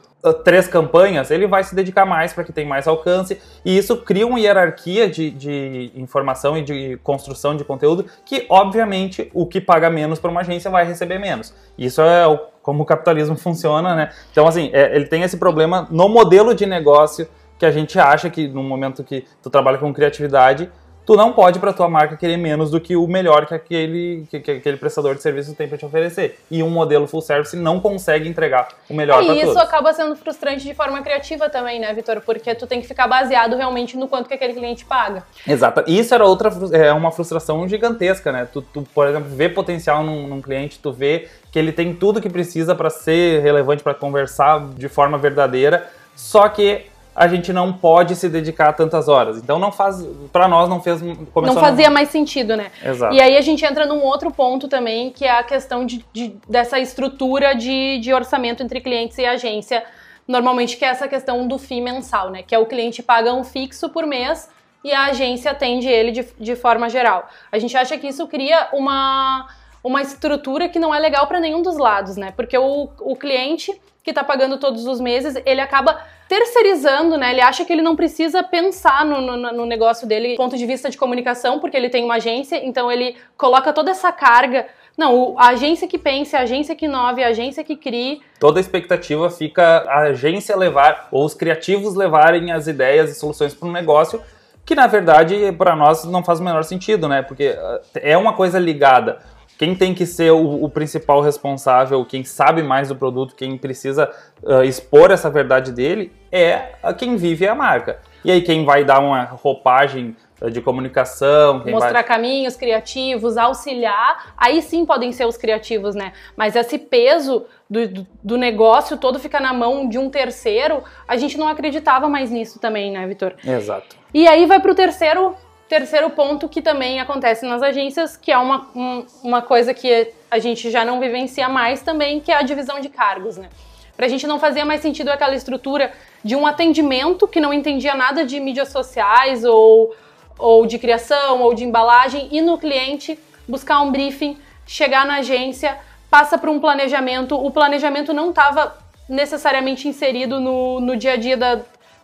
três 0.43 0.67
campanhas, 0.67 1.31
ele 1.31 1.47
vai 1.47 1.63
se 1.63 1.73
dedicar 1.73 2.05
mais 2.05 2.33
para 2.33 2.43
que 2.43 2.51
tenha 2.51 2.67
mais 2.67 2.87
alcance. 2.87 3.39
E 3.63 3.77
isso 3.77 3.97
cria 3.97 4.27
uma 4.27 4.39
hierarquia 4.39 5.09
de, 5.09 5.29
de 5.31 5.91
informação 5.95 6.57
e 6.57 6.61
de 6.61 6.97
construção 7.03 7.55
de 7.55 7.63
conteúdo 7.63 8.05
que, 8.25 8.45
obviamente, 8.49 9.29
o 9.33 9.45
que 9.45 9.61
paga 9.61 9.89
menos 9.89 10.19
para 10.19 10.29
uma 10.29 10.41
agência 10.41 10.69
vai 10.69 10.85
receber 10.85 11.19
menos. 11.19 11.53
Isso 11.77 12.01
é 12.01 12.27
o, 12.27 12.37
como 12.61 12.83
o 12.83 12.85
capitalismo 12.85 13.35
funciona, 13.37 13.95
né? 13.95 14.09
Então, 14.31 14.47
assim, 14.47 14.69
é, 14.73 14.95
ele 14.95 15.05
tem 15.05 15.23
esse 15.23 15.37
problema 15.37 15.87
no 15.89 16.09
modelo 16.09 16.53
de 16.53 16.65
negócio 16.65 17.27
que 17.57 17.65
a 17.65 17.71
gente 17.71 17.99
acha 17.99 18.29
que 18.29 18.47
no 18.47 18.63
momento 18.63 19.03
que 19.03 19.25
tu 19.41 19.49
trabalha 19.49 19.77
com 19.77 19.93
criatividade, 19.93 20.71
tu 21.09 21.15
não 21.15 21.33
pode 21.33 21.57
para 21.57 21.73
tua 21.73 21.89
marca 21.89 22.15
querer 22.15 22.37
menos 22.37 22.69
do 22.69 22.79
que 22.79 22.95
o 22.95 23.07
melhor 23.07 23.47
que 23.47 23.55
aquele, 23.55 24.27
que, 24.29 24.39
que 24.39 24.51
aquele 24.51 24.77
prestador 24.77 25.15
de 25.15 25.23
serviço 25.23 25.55
tem 25.55 25.67
para 25.67 25.75
te 25.75 25.83
oferecer. 25.83 26.37
E 26.51 26.61
um 26.61 26.69
modelo 26.69 27.07
full 27.07 27.21
service 27.21 27.57
não 27.57 27.79
consegue 27.79 28.29
entregar 28.29 28.67
o 28.87 28.93
melhor 28.93 29.25
para 29.25 29.33
E 29.33 29.37
isso 29.37 29.47
todos. 29.47 29.57
acaba 29.63 29.91
sendo 29.91 30.15
frustrante 30.15 30.63
de 30.63 30.75
forma 30.75 31.01
criativa 31.01 31.49
também, 31.49 31.79
né, 31.79 31.91
Vitor? 31.95 32.21
Porque 32.21 32.53
tu 32.53 32.67
tem 32.67 32.79
que 32.79 32.85
ficar 32.85 33.07
baseado 33.07 33.55
realmente 33.55 33.97
no 33.97 34.07
quanto 34.07 34.27
que 34.27 34.35
aquele 34.35 34.53
cliente 34.53 34.85
paga. 34.85 35.23
Exato. 35.47 35.83
E 35.87 35.97
Isso 35.97 36.13
era 36.13 36.23
outra 36.23 36.51
é 36.73 36.93
uma 36.93 37.11
frustração 37.11 37.67
gigantesca, 37.67 38.31
né? 38.31 38.45
Tu, 38.45 38.61
tu, 38.61 38.83
por 38.93 39.07
exemplo, 39.07 39.31
vê 39.35 39.49
potencial 39.49 40.03
num, 40.03 40.27
num 40.27 40.41
cliente, 40.43 40.77
tu 40.77 40.91
vê 40.91 41.27
que 41.51 41.57
ele 41.57 41.71
tem 41.71 41.91
tudo 41.91 42.21
que 42.21 42.29
precisa 42.29 42.75
para 42.75 42.91
ser 42.91 43.41
relevante, 43.41 43.81
para 43.81 43.95
conversar 43.95 44.63
de 44.75 44.87
forma 44.87 45.17
verdadeira, 45.17 45.89
só 46.15 46.47
que 46.47 46.85
a 47.19 47.27
gente 47.27 47.51
não 47.51 47.73
pode 47.73 48.15
se 48.15 48.29
dedicar 48.29 48.69
a 48.69 48.73
tantas 48.73 49.09
horas. 49.09 49.37
Então 49.37 49.59
não 49.59 49.73
faz, 49.73 50.07
para 50.31 50.47
nós 50.47 50.69
não 50.69 50.81
fez, 50.81 51.01
não 51.01 51.53
fazia 51.59 51.89
mais 51.89 52.07
sentido, 52.07 52.55
né? 52.55 52.71
Exato. 52.81 53.13
E 53.13 53.19
aí 53.19 53.35
a 53.35 53.41
gente 53.41 53.65
entra 53.65 53.85
num 53.85 54.01
outro 54.01 54.31
ponto 54.31 54.69
também, 54.69 55.09
que 55.09 55.25
é 55.25 55.31
a 55.31 55.43
questão 55.43 55.85
de, 55.85 56.05
de- 56.13 56.37
dessa 56.47 56.79
estrutura 56.79 57.53
de, 57.53 57.99
de 57.99 58.13
orçamento 58.13 58.63
entre 58.63 58.79
clientes 58.79 59.17
e 59.17 59.25
agência. 59.25 59.83
Normalmente 60.25 60.77
que 60.77 60.85
é 60.85 60.87
essa 60.87 61.09
questão 61.09 61.45
do 61.45 61.57
FII 61.59 61.81
mensal, 61.81 62.29
né? 62.29 62.41
Que 62.41 62.55
é 62.55 62.57
o 62.57 62.65
cliente 62.65 63.03
paga 63.03 63.33
um 63.33 63.43
fixo 63.43 63.89
por 63.89 64.05
mês 64.05 64.49
e 64.81 64.93
a 64.93 65.07
agência 65.07 65.51
atende 65.51 65.89
ele 65.89 66.11
de, 66.11 66.25
de 66.39 66.55
forma 66.55 66.87
geral. 66.89 67.27
A 67.51 67.59
gente 67.59 67.75
acha 67.75 67.97
que 67.97 68.07
isso 68.07 68.25
cria 68.27 68.69
uma, 68.71 69.45
uma 69.83 70.01
estrutura 70.01 70.69
que 70.69 70.79
não 70.79 70.95
é 70.95 70.99
legal 70.99 71.27
para 71.27 71.41
nenhum 71.41 71.61
dos 71.61 71.77
lados, 71.77 72.15
né? 72.15 72.31
Porque 72.33 72.57
o, 72.57 72.87
o 73.01 73.13
cliente 73.17 73.77
que 74.05 74.11
está 74.11 74.23
pagando 74.23 74.57
todos 74.57 74.87
os 74.87 75.01
meses, 75.01 75.35
ele 75.45 75.59
acaba 75.59 75.99
terceirizando, 76.29 77.17
né? 77.17 77.31
Ele 77.31 77.41
acha 77.41 77.65
que 77.65 77.73
ele 77.73 77.81
não 77.81 77.95
precisa 77.95 78.43
pensar 78.43 79.03
no, 79.03 79.19
no, 79.19 79.51
no 79.51 79.65
negócio 79.65 80.07
dele 80.07 80.37
ponto 80.37 80.55
de 80.55 80.65
vista 80.65 80.87
de 80.87 80.97
comunicação, 80.97 81.59
porque 81.59 81.75
ele 81.75 81.89
tem 81.89 82.05
uma 82.05 82.15
agência, 82.15 82.63
então 82.63 82.91
ele 82.91 83.17
coloca 83.35 83.73
toda 83.73 83.89
essa 83.89 84.11
carga. 84.11 84.67
Não, 84.95 85.33
a 85.39 85.47
agência 85.49 85.87
que 85.87 85.97
pense, 85.97 86.35
a 86.35 86.41
agência 86.41 86.75
que 86.75 86.85
inove, 86.85 87.23
a 87.23 87.29
agência 87.29 87.63
que 87.63 87.75
crie. 87.75 88.21
Toda 88.39 88.59
a 88.59 88.61
expectativa 88.61 89.27
fica 89.31 89.63
a 89.87 90.01
agência 90.09 90.55
levar, 90.55 91.07
ou 91.11 91.25
os 91.25 91.33
criativos 91.33 91.95
levarem 91.95 92.51
as 92.51 92.67
ideias 92.67 93.09
e 93.09 93.15
soluções 93.15 93.55
para 93.55 93.67
um 93.67 93.71
negócio 93.71 94.21
que, 94.63 94.75
na 94.75 94.85
verdade, 94.85 95.51
para 95.57 95.75
nós 95.75 96.03
não 96.03 96.23
faz 96.23 96.39
o 96.39 96.43
menor 96.43 96.63
sentido, 96.63 97.07
né? 97.07 97.23
Porque 97.23 97.49
uh, 97.49 97.81
é 97.95 98.15
uma 98.15 98.33
coisa 98.33 98.59
ligada. 98.59 99.17
Quem 99.59 99.75
tem 99.75 99.93
que 99.93 100.05
ser 100.05 100.31
o, 100.31 100.63
o 100.63 100.69
principal 100.69 101.19
responsável, 101.19 102.05
quem 102.05 102.23
sabe 102.23 102.63
mais 102.63 102.87
do 102.87 102.95
produto, 102.95 103.35
quem 103.35 103.57
precisa 103.57 104.09
uh, 104.41 104.63
expor 104.63 105.11
essa 105.11 105.29
verdade 105.29 105.73
dele, 105.73 106.13
é 106.31 106.75
a 106.81 106.93
quem 106.93 107.17
vive 107.17 107.45
a 107.45 107.53
marca. 107.53 107.99
E 108.23 108.31
aí 108.31 108.41
quem 108.41 108.63
vai 108.63 108.85
dar 108.85 109.01
uma 109.01 109.25
roupagem 109.25 110.15
uh, 110.41 110.49
de 110.49 110.61
comunicação, 110.61 111.61
mostrar 111.65 111.91
vai... 111.91 112.03
caminhos 112.05 112.55
criativos, 112.55 113.35
auxiliar, 113.35 114.33
aí 114.37 114.61
sim 114.61 114.85
podem 114.85 115.11
ser 115.11 115.25
os 115.25 115.35
criativos, 115.35 115.93
né? 115.93 116.13
Mas 116.37 116.55
esse 116.55 116.79
peso 116.79 117.45
do, 117.69 118.07
do, 118.23 118.37
negócio 118.37 118.95
todo 118.95 119.19
fica 119.19 119.41
na 119.41 119.51
mão 119.51 119.89
de 119.89 119.97
um 119.97 120.09
terceiro, 120.09 120.81
a 121.05 121.17
gente 121.17 121.37
não 121.37 121.49
acreditava 121.49 122.07
mais 122.07 122.31
nisso 122.31 122.59
também, 122.59 122.93
né, 122.93 123.05
Vitor? 123.05 123.35
Exato. 123.45 123.97
E 124.13 124.25
aí 124.25 124.45
vai 124.45 124.61
pro 124.61 124.73
terceiro, 124.73 125.35
terceiro 125.69 126.09
ponto 126.09 126.49
que 126.49 126.61
também 126.61 126.99
acontece 126.99 127.45
nas 127.45 127.61
agências, 127.61 128.17
que 128.17 128.31
é 128.31 128.37
uma, 128.37 128.67
um- 128.75 129.05
uma 129.23 129.41
coisa 129.41 129.73
que 129.73 130.11
a 130.29 130.39
gente 130.39 130.69
já 130.71 130.83
não 130.83 130.99
vivencia 130.99 131.47
mais 131.47 131.81
também, 131.81 132.19
que 132.19 132.31
é 132.31 132.35
a 132.35 132.41
divisão 132.41 132.79
de 132.79 132.89
cargos, 132.89 133.37
né? 133.37 133.49
Pra 133.95 134.07
gente 134.07 134.25
não 134.25 134.39
fazia 134.39 134.65
mais 134.65 134.81
sentido 134.81 135.09
aquela 135.09 135.35
estrutura 135.35 135.91
de 136.23 136.35
um 136.35 136.47
atendimento 136.47 137.27
que 137.27 137.39
não 137.39 137.53
entendia 137.53 137.93
nada 137.95 138.25
de 138.25 138.39
mídias 138.39 138.69
sociais 138.69 139.43
ou, 139.45 139.93
ou 140.37 140.65
de 140.65 140.79
criação 140.79 141.41
ou 141.41 141.53
de 141.53 141.63
embalagem 141.65 142.27
e 142.31 142.41
no 142.41 142.57
cliente 142.57 143.19
buscar 143.47 143.81
um 143.81 143.91
briefing, 143.91 144.37
chegar 144.65 145.05
na 145.05 145.17
agência, 145.17 145.77
passa 146.09 146.37
por 146.37 146.49
um 146.49 146.59
planejamento, 146.59 147.35
o 147.35 147.51
planejamento 147.51 148.13
não 148.13 148.29
estava 148.29 148.75
necessariamente 149.07 149.87
inserido 149.87 150.39
no, 150.39 150.79
no 150.79 150.95
dia 150.95 151.13
a 151.13 151.15
dia 151.17 151.35
da, 151.37 151.59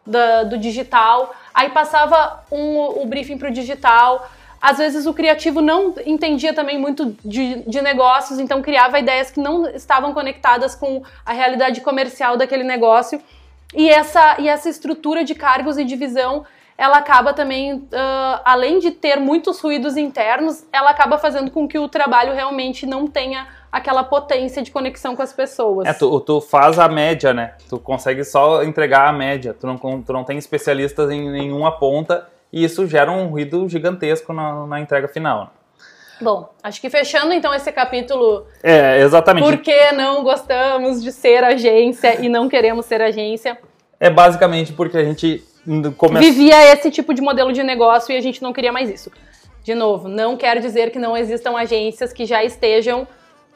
da- 0.05 0.43
do 0.43 0.57
digital, 0.57 1.34
aí 1.55 1.69
passava 1.69 2.43
um, 2.51 3.01
o 3.01 3.05
briefing 3.05 3.38
para 3.38 3.50
o 3.50 3.51
digital. 3.51 4.29
Às 4.62 4.77
vezes 4.77 5.05
o 5.05 5.13
criativo 5.13 5.62
não 5.62 5.95
entendia 6.05 6.53
também 6.53 6.77
muito 6.77 7.15
de, 7.24 7.62
de 7.67 7.81
negócios, 7.81 8.39
então 8.39 8.62
criava 8.62 9.00
ideias 9.00 9.31
que 9.31 9.39
não 9.39 9.65
estavam 9.69 10.13
conectadas 10.13 10.75
com 10.75 11.01
a 11.25 11.31
realidade 11.31 11.79
comercial 11.79 12.35
daquele 12.35 12.63
negócio. 12.63 13.21
E 13.74 13.89
essa, 13.89 14.35
e 14.39 14.50
essa 14.50 14.69
estrutura 14.69 15.24
de 15.24 15.33
cargos 15.33 15.77
e 15.77 15.85
divisão 15.85 16.45
ela 16.77 16.98
acaba 16.98 17.34
também, 17.34 17.74
uh, 17.75 18.41
além 18.44 18.79
de 18.79 18.91
ter 18.91 19.17
muitos 19.17 19.62
ruídos 19.62 19.96
internos, 19.96 20.65
ela 20.74 20.89
acaba 20.89 21.17
fazendo 21.17 21.50
com 21.50 21.67
que 21.67 21.79
o 21.79 21.88
trabalho 21.88 22.34
realmente 22.34 22.86
não 22.86 23.08
tenha 23.08 23.48
aquela 23.72 24.03
potência 24.03 24.62
de 24.62 24.72
conexão 24.72 25.15
com 25.15 25.22
as 25.22 25.32
pessoas. 25.32 25.88
É, 25.88 25.94
tu, 25.94 26.20
tu 26.20 26.41
faz 26.41 26.77
a 26.77 26.89
média, 26.89 27.34
né? 27.34 27.53
Tu 27.70 27.79
consegue 27.79 28.24
só 28.25 28.62
entregar 28.63 29.08
a 29.08 29.13
média. 29.13 29.53
Tu 29.53 29.65
não, 29.65 29.77
tu 29.77 30.13
não 30.13 30.24
tem 30.25 30.38
especialistas 30.38 31.10
em 31.12 31.29
nenhuma 31.29 31.72
ponta 31.72 32.27
e 32.51 32.63
isso 32.63 32.86
gera 32.88 33.12
um 33.12 33.27
ruído 33.27 33.67
gigantesco 33.70 34.34
na, 34.34 34.65
na 34.67 34.79
entrega 34.79 35.08
final. 35.08 35.53
Bom, 36.22 36.50
acho 36.63 36.79
que 36.79 36.89
fechando 36.89 37.34
então 37.34 37.53
esse 37.53 37.72
capítulo. 37.72 38.48
É, 38.63 39.01
exatamente. 39.01 39.46
Por 39.46 39.58
que 39.58 39.91
não 39.91 40.24
gostamos 40.24 41.03
de 41.03 41.12
ser 41.12 41.44
agência 41.44 42.22
e 42.22 42.29
não 42.29 42.48
queremos 42.48 42.86
ser 42.86 43.01
agência? 43.01 43.58
É 44.00 44.10
basicamente 44.10 44.72
porque 44.72 44.98
a 44.98 45.03
gente 45.03 45.44
come... 45.98 46.19
vivia 46.19 46.74
esse 46.74 46.91
tipo 46.91 47.13
de 47.13 47.22
modelo 47.22 47.51
de 47.51 47.63
negócio 47.63 48.13
e 48.13 48.17
a 48.17 48.22
gente 48.22 48.41
não 48.41 48.53
queria 48.53 48.72
mais 48.72 48.89
isso. 48.89 49.12
De 49.63 49.74
novo, 49.74 50.07
não 50.07 50.38
quero 50.38 50.62
dizer 50.62 50.91
que 50.91 51.00
não 51.00 51.17
existam 51.17 51.57
agências 51.57 52.13
que 52.13 52.25
já 52.25 52.43
estejam 52.43 53.07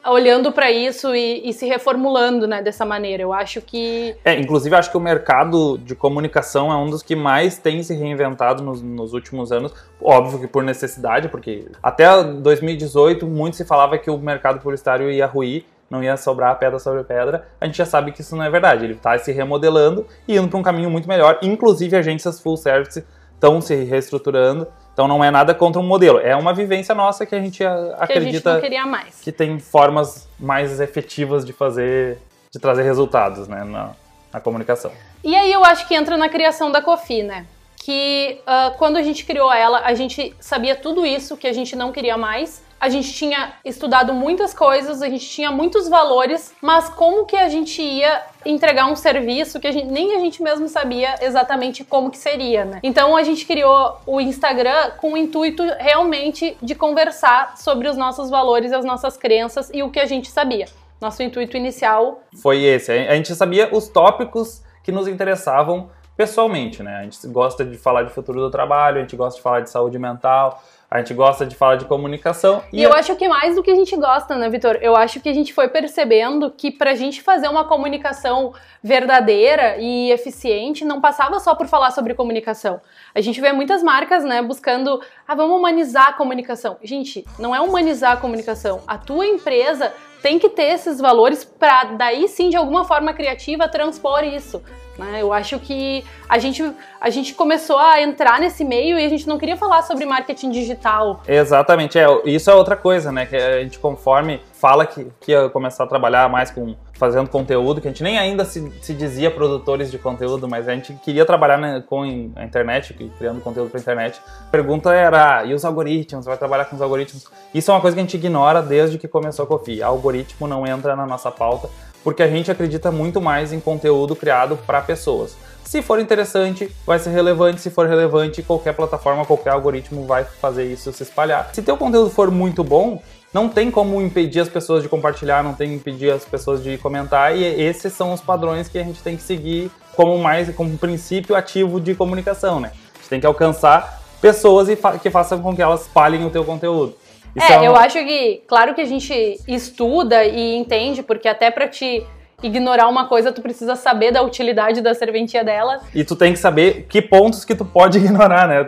olhando 0.04 0.50
para 0.50 0.70
isso 0.70 1.14
e, 1.14 1.48
e, 1.48 1.52
se 1.52 1.66
reformulando 1.66 2.46
né, 2.46 2.62
dessa 2.62 2.84
maneira. 2.84 3.22
Eu 3.22 3.32
acho 3.32 3.60
que. 3.60 4.14
É, 4.24 4.38
inclusive, 4.38 4.74
acho 4.74 4.90
que 4.90 4.96
o 4.96 5.00
mercado 5.00 5.78
de 5.78 5.94
comunicação 5.94 6.72
é 6.72 6.76
um 6.76 6.88
dos 6.88 7.02
que 7.02 7.14
mais 7.14 7.58
tem 7.58 7.82
se 7.82 7.94
reinventado 7.94 8.62
nos, 8.62 8.82
nos, 8.82 9.12
últimos 9.12 9.52
anos. 9.52 9.72
Óbvio 10.00 10.40
que 10.40 10.46
por 10.46 10.62
necessidade, 10.62 11.28
porque 11.28 11.66
até 11.82 12.22
2018 12.22 13.26
muito 13.26 13.56
se 13.56 13.64
falava 13.64 13.98
que 13.98 14.10
o 14.10 14.18
mercado 14.18 14.60
publicitário 14.60 15.10
ia 15.10 15.26
ruir. 15.26 15.64
Não 15.90 16.02
ia 16.02 16.16
sobrar 16.16 16.56
pedra 16.58 16.78
sobre 16.78 17.02
pedra, 17.02 17.48
a 17.60 17.66
gente 17.66 17.76
já 17.76 17.84
sabe 17.84 18.12
que 18.12 18.20
isso 18.20 18.36
não 18.36 18.44
é 18.44 18.50
verdade. 18.50 18.84
Ele 18.84 18.94
está 18.94 19.18
se 19.18 19.32
remodelando 19.32 20.06
e 20.28 20.36
indo 20.36 20.48
para 20.48 20.58
um 20.58 20.62
caminho 20.62 20.88
muito 20.88 21.08
melhor. 21.08 21.38
Inclusive, 21.42 21.96
agências 21.96 22.40
full 22.40 22.56
service 22.56 23.04
estão 23.34 23.60
se 23.60 23.74
reestruturando 23.74 24.68
então 25.00 25.08
não 25.08 25.24
é 25.24 25.30
nada 25.30 25.54
contra 25.54 25.80
um 25.80 25.86
modelo, 25.86 26.18
é 26.18 26.36
uma 26.36 26.52
vivência 26.52 26.94
nossa 26.94 27.24
que 27.24 27.34
a 27.34 27.40
gente 27.40 27.64
acredita 27.64 28.56
a 28.56 28.60
gente 28.60 29.22
que 29.22 29.32
tem 29.32 29.58
formas 29.58 30.28
mais 30.38 30.78
efetivas 30.78 31.42
de 31.42 31.54
fazer, 31.54 32.18
de 32.52 32.58
trazer 32.58 32.82
resultados 32.82 33.48
né, 33.48 33.64
na, 33.64 33.92
na 34.30 34.40
comunicação. 34.40 34.92
E 35.24 35.34
aí 35.34 35.50
eu 35.50 35.64
acho 35.64 35.88
que 35.88 35.94
entra 35.94 36.18
na 36.18 36.28
criação 36.28 36.70
da 36.70 36.82
Cofi, 36.82 37.22
né? 37.22 37.46
Que 37.76 38.42
uh, 38.42 38.76
quando 38.76 38.98
a 38.98 39.02
gente 39.02 39.24
criou 39.24 39.50
ela, 39.50 39.80
a 39.86 39.94
gente 39.94 40.34
sabia 40.38 40.76
tudo 40.76 41.06
isso 41.06 41.34
que 41.34 41.46
a 41.46 41.52
gente 41.54 41.74
não 41.74 41.92
queria 41.92 42.18
mais 42.18 42.62
a 42.80 42.88
gente 42.88 43.12
tinha 43.12 43.52
estudado 43.62 44.14
muitas 44.14 44.54
coisas, 44.54 45.02
a 45.02 45.08
gente 45.10 45.28
tinha 45.28 45.50
muitos 45.50 45.86
valores, 45.86 46.54
mas 46.62 46.88
como 46.88 47.26
que 47.26 47.36
a 47.36 47.48
gente 47.48 47.82
ia 47.82 48.22
entregar 48.46 48.86
um 48.86 48.96
serviço 48.96 49.60
que 49.60 49.66
a 49.66 49.72
gente, 49.72 49.86
nem 49.86 50.16
a 50.16 50.18
gente 50.18 50.42
mesmo 50.42 50.66
sabia 50.66 51.14
exatamente 51.20 51.84
como 51.84 52.10
que 52.10 52.16
seria, 52.16 52.64
né? 52.64 52.80
Então 52.82 53.14
a 53.14 53.22
gente 53.22 53.44
criou 53.44 54.00
o 54.06 54.18
Instagram 54.18 54.92
com 54.96 55.12
o 55.12 55.16
intuito 55.16 55.62
realmente 55.78 56.56
de 56.62 56.74
conversar 56.74 57.58
sobre 57.58 57.86
os 57.86 57.98
nossos 57.98 58.30
valores, 58.30 58.72
as 58.72 58.84
nossas 58.84 59.14
crenças 59.14 59.70
e 59.74 59.82
o 59.82 59.90
que 59.90 60.00
a 60.00 60.06
gente 60.06 60.30
sabia. 60.30 60.64
Nosso 60.98 61.22
intuito 61.22 61.58
inicial 61.58 62.22
foi 62.42 62.62
esse. 62.64 62.90
A 62.92 63.14
gente 63.14 63.34
sabia 63.34 63.68
os 63.74 63.88
tópicos 63.88 64.62
que 64.82 64.90
nos 64.90 65.06
interessavam 65.06 65.90
pessoalmente, 66.16 66.82
né? 66.82 66.96
A 66.96 67.02
gente 67.02 67.26
gosta 67.28 67.64
de 67.64 67.76
falar 67.78 68.02
de 68.02 68.10
futuro 68.10 68.40
do 68.40 68.50
trabalho, 68.50 68.98
a 68.98 69.00
gente 69.00 69.16
gosta 69.16 69.36
de 69.36 69.42
falar 69.42 69.60
de 69.60 69.70
saúde 69.70 69.98
mental, 69.98 70.62
a 70.90 70.98
gente 70.98 71.14
gosta 71.14 71.46
de 71.46 71.54
falar 71.54 71.76
de 71.76 71.84
comunicação. 71.84 72.64
E, 72.72 72.80
e 72.80 72.82
eu 72.82 72.92
acho 72.92 73.14
que 73.14 73.28
mais 73.28 73.54
do 73.54 73.62
que 73.62 73.70
a 73.70 73.74
gente 73.76 73.94
gosta, 73.96 74.34
né, 74.36 74.48
Vitor? 74.48 74.76
Eu 74.82 74.96
acho 74.96 75.20
que 75.20 75.28
a 75.28 75.32
gente 75.32 75.54
foi 75.54 75.68
percebendo 75.68 76.50
que 76.50 76.68
pra 76.68 76.96
gente 76.96 77.22
fazer 77.22 77.46
uma 77.46 77.64
comunicação 77.64 78.52
verdadeira 78.82 79.76
e 79.78 80.10
eficiente, 80.10 80.84
não 80.84 81.00
passava 81.00 81.38
só 81.38 81.54
por 81.54 81.68
falar 81.68 81.92
sobre 81.92 82.12
comunicação. 82.14 82.80
A 83.14 83.20
gente 83.20 83.40
vê 83.40 83.52
muitas 83.52 83.84
marcas, 83.84 84.24
né, 84.24 84.42
buscando, 84.42 85.00
ah, 85.28 85.34
vamos 85.34 85.56
humanizar 85.56 86.08
a 86.08 86.12
comunicação. 86.14 86.76
Gente, 86.82 87.24
não 87.38 87.54
é 87.54 87.60
humanizar 87.60 88.12
a 88.12 88.16
comunicação. 88.16 88.82
A 88.88 88.98
tua 88.98 89.26
empresa 89.26 89.92
tem 90.22 90.38
que 90.38 90.48
ter 90.48 90.74
esses 90.74 91.00
valores 91.00 91.44
para 91.44 91.84
daí 91.84 92.28
sim, 92.28 92.50
de 92.50 92.56
alguma 92.56 92.84
forma 92.84 93.12
criativa, 93.12 93.68
transpor 93.68 94.24
isso. 94.24 94.62
Né? 94.98 95.22
Eu 95.22 95.32
acho 95.32 95.58
que 95.58 96.04
a 96.28 96.38
gente, 96.38 96.62
a 97.00 97.08
gente 97.08 97.32
começou 97.34 97.78
a 97.78 98.02
entrar 98.02 98.38
nesse 98.38 98.62
meio 98.64 98.98
e 98.98 99.04
a 99.04 99.08
gente 99.08 99.26
não 99.26 99.38
queria 99.38 99.56
falar 99.56 99.82
sobre 99.82 100.04
marketing 100.04 100.50
digital. 100.50 101.22
Exatamente, 101.26 101.98
é, 101.98 102.06
isso 102.26 102.50
é 102.50 102.54
outra 102.54 102.76
coisa, 102.76 103.10
né? 103.10 103.24
Que 103.24 103.36
a 103.36 103.62
gente 103.62 103.78
conforme 103.78 104.40
fala 104.52 104.84
que, 104.84 105.06
que 105.20 105.32
ia 105.32 105.48
começar 105.48 105.84
a 105.84 105.86
trabalhar 105.86 106.28
mais 106.28 106.50
com 106.50 106.76
fazendo 107.00 107.30
conteúdo, 107.30 107.80
que 107.80 107.88
a 107.88 107.90
gente 107.90 108.02
nem 108.02 108.18
ainda 108.18 108.44
se, 108.44 108.70
se 108.82 108.92
dizia 108.92 109.30
produtores 109.30 109.90
de 109.90 109.96
conteúdo, 109.98 110.46
mas 110.46 110.68
a 110.68 110.74
gente 110.74 110.92
queria 111.02 111.24
trabalhar 111.24 111.56
né, 111.56 111.82
com 111.88 112.02
a 112.36 112.44
internet, 112.44 112.92
criando 113.16 113.40
conteúdo 113.40 113.70
para 113.70 113.80
internet. 113.80 114.20
A 114.46 114.50
pergunta 114.50 114.92
era, 114.92 115.42
e 115.46 115.54
os 115.54 115.64
algoritmos? 115.64 116.26
Vai 116.26 116.36
trabalhar 116.36 116.66
com 116.66 116.76
os 116.76 116.82
algoritmos? 116.82 117.24
Isso 117.54 117.70
é 117.70 117.74
uma 117.74 117.80
coisa 117.80 117.94
que 117.96 118.00
a 118.00 118.04
gente 118.04 118.18
ignora 118.18 118.60
desde 118.60 118.98
que 118.98 119.08
começou 119.08 119.46
a 119.46 119.48
Cofi. 119.48 119.82
Algoritmo 119.82 120.46
não 120.46 120.66
entra 120.66 120.94
na 120.94 121.06
nossa 121.06 121.30
pauta 121.30 121.70
porque 122.04 122.22
a 122.22 122.28
gente 122.28 122.50
acredita 122.50 122.92
muito 122.92 123.20
mais 123.20 123.52
em 123.52 123.60
conteúdo 123.60 124.14
criado 124.14 124.58
para 124.66 124.80
pessoas. 124.82 125.36
Se 125.64 125.82
for 125.82 126.00
interessante, 126.00 126.70
vai 126.84 126.98
ser 126.98 127.10
relevante. 127.10 127.60
Se 127.60 127.70
for 127.70 127.86
relevante, 127.86 128.42
qualquer 128.42 128.74
plataforma, 128.74 129.24
qualquer 129.24 129.50
algoritmo 129.50 130.06
vai 130.06 130.24
fazer 130.24 130.64
isso 130.64 130.92
se 130.92 131.02
espalhar. 131.02 131.50
Se 131.52 131.62
teu 131.62 131.76
conteúdo 131.76 132.10
for 132.10 132.30
muito 132.30 132.64
bom, 132.64 133.00
não 133.32 133.48
tem 133.48 133.70
como 133.70 134.00
impedir 134.00 134.40
as 134.40 134.48
pessoas 134.48 134.82
de 134.82 134.88
compartilhar, 134.88 135.42
não 135.42 135.54
tem 135.54 135.68
como 135.68 135.78
impedir 135.78 136.10
as 136.10 136.24
pessoas 136.24 136.62
de 136.62 136.76
comentar, 136.78 137.36
e 137.36 137.44
esses 137.44 137.92
são 137.92 138.12
os 138.12 138.20
padrões 138.20 138.68
que 138.68 138.78
a 138.78 138.82
gente 138.82 139.02
tem 139.02 139.16
que 139.16 139.22
seguir 139.22 139.70
como 139.94 140.18
mais 140.18 140.52
como 140.54 140.70
um 140.70 140.76
princípio 140.76 141.36
ativo 141.36 141.80
de 141.80 141.94
comunicação, 141.94 142.58
né? 142.58 142.72
A 142.94 142.98
gente 142.98 143.08
tem 143.08 143.20
que 143.20 143.26
alcançar 143.26 144.02
pessoas 144.20 144.68
e 144.68 144.76
fa 144.76 144.98
que 144.98 145.10
façam 145.10 145.40
com 145.40 145.54
que 145.54 145.62
elas 145.62 145.82
espalhem 145.82 146.24
o 146.24 146.30
teu 146.30 146.44
conteúdo. 146.44 146.94
Isso 147.34 147.52
é, 147.52 147.56
é 147.56 147.68
eu 147.68 147.76
acho 147.76 147.98
que, 147.98 148.42
claro 148.46 148.74
que 148.74 148.80
a 148.80 148.86
gente 148.86 149.40
estuda 149.46 150.24
e 150.24 150.56
entende, 150.56 151.02
porque 151.02 151.28
até 151.28 151.50
para 151.50 151.68
te 151.68 152.04
ignorar 152.42 152.88
uma 152.88 153.06
coisa, 153.06 153.32
tu 153.32 153.42
precisa 153.42 153.76
saber 153.76 154.12
da 154.12 154.22
utilidade 154.22 154.80
da 154.80 154.94
serventia 154.94 155.44
dela. 155.44 155.80
E 155.94 156.04
tu 156.04 156.16
tem 156.16 156.32
que 156.32 156.38
saber 156.38 156.86
que 156.88 157.02
pontos 157.02 157.44
que 157.44 157.54
tu 157.54 157.64
pode 157.64 157.98
ignorar, 158.02 158.48
né? 158.48 158.66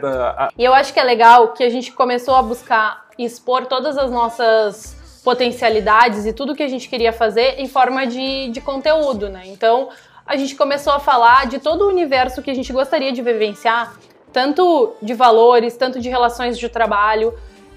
E 0.56 0.64
eu 0.64 0.74
acho 0.74 0.92
que 0.92 1.00
é 1.00 1.04
legal 1.04 1.48
que 1.48 1.64
a 1.64 1.70
gente 1.70 1.92
começou 1.92 2.34
a 2.34 2.42
buscar 2.42 3.06
expor 3.18 3.66
todas 3.66 3.96
as 3.98 4.10
nossas 4.10 5.20
potencialidades 5.24 6.26
e 6.26 6.32
tudo 6.32 6.54
que 6.54 6.62
a 6.62 6.68
gente 6.68 6.88
queria 6.88 7.12
fazer 7.12 7.54
em 7.58 7.68
forma 7.68 8.06
de, 8.06 8.48
de 8.48 8.60
conteúdo, 8.60 9.28
né? 9.28 9.42
Então, 9.46 9.88
a 10.26 10.36
gente 10.36 10.54
começou 10.54 10.92
a 10.92 11.00
falar 11.00 11.46
de 11.46 11.58
todo 11.58 11.82
o 11.82 11.88
universo 11.88 12.42
que 12.42 12.50
a 12.50 12.54
gente 12.54 12.72
gostaria 12.72 13.12
de 13.12 13.22
vivenciar, 13.22 13.94
tanto 14.32 14.94
de 15.00 15.14
valores, 15.14 15.76
tanto 15.76 16.00
de 16.00 16.08
relações 16.08 16.58
de 16.58 16.68
trabalho, 16.68 17.34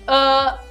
uh, 0.07 0.64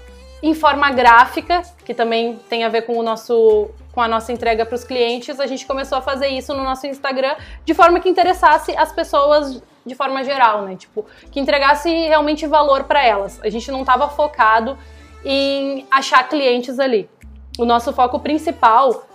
em 0.44 0.52
forma 0.52 0.90
gráfica, 0.90 1.62
que 1.86 1.94
também 1.94 2.38
tem 2.50 2.64
a 2.64 2.68
ver 2.68 2.82
com 2.82 2.98
o 2.98 3.02
nosso 3.02 3.70
com 3.92 4.02
a 4.02 4.08
nossa 4.08 4.32
entrega 4.32 4.66
para 4.66 4.74
os 4.74 4.82
clientes, 4.82 5.38
a 5.38 5.46
gente 5.46 5.64
começou 5.64 5.96
a 5.96 6.02
fazer 6.02 6.26
isso 6.26 6.52
no 6.52 6.64
nosso 6.64 6.84
Instagram 6.84 7.36
de 7.64 7.72
forma 7.72 8.00
que 8.00 8.08
interessasse 8.08 8.76
as 8.76 8.90
pessoas 8.92 9.62
de 9.86 9.94
forma 9.94 10.24
geral, 10.24 10.62
né? 10.62 10.74
Tipo, 10.74 11.06
que 11.30 11.38
entregasse 11.38 11.88
realmente 11.88 12.44
valor 12.44 12.84
para 12.84 13.02
elas. 13.04 13.40
A 13.42 13.48
gente 13.48 13.70
não 13.70 13.80
estava 13.80 14.08
focado 14.08 14.76
em 15.24 15.86
achar 15.90 16.28
clientes 16.28 16.80
ali. 16.80 17.08
O 17.56 17.64
nosso 17.64 17.92
foco 17.92 18.18
principal 18.18 19.06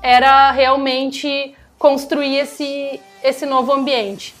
era 0.00 0.52
realmente 0.52 1.54
construir 1.76 2.36
esse, 2.36 3.00
esse 3.22 3.44
novo 3.44 3.72
ambiente. 3.72 4.34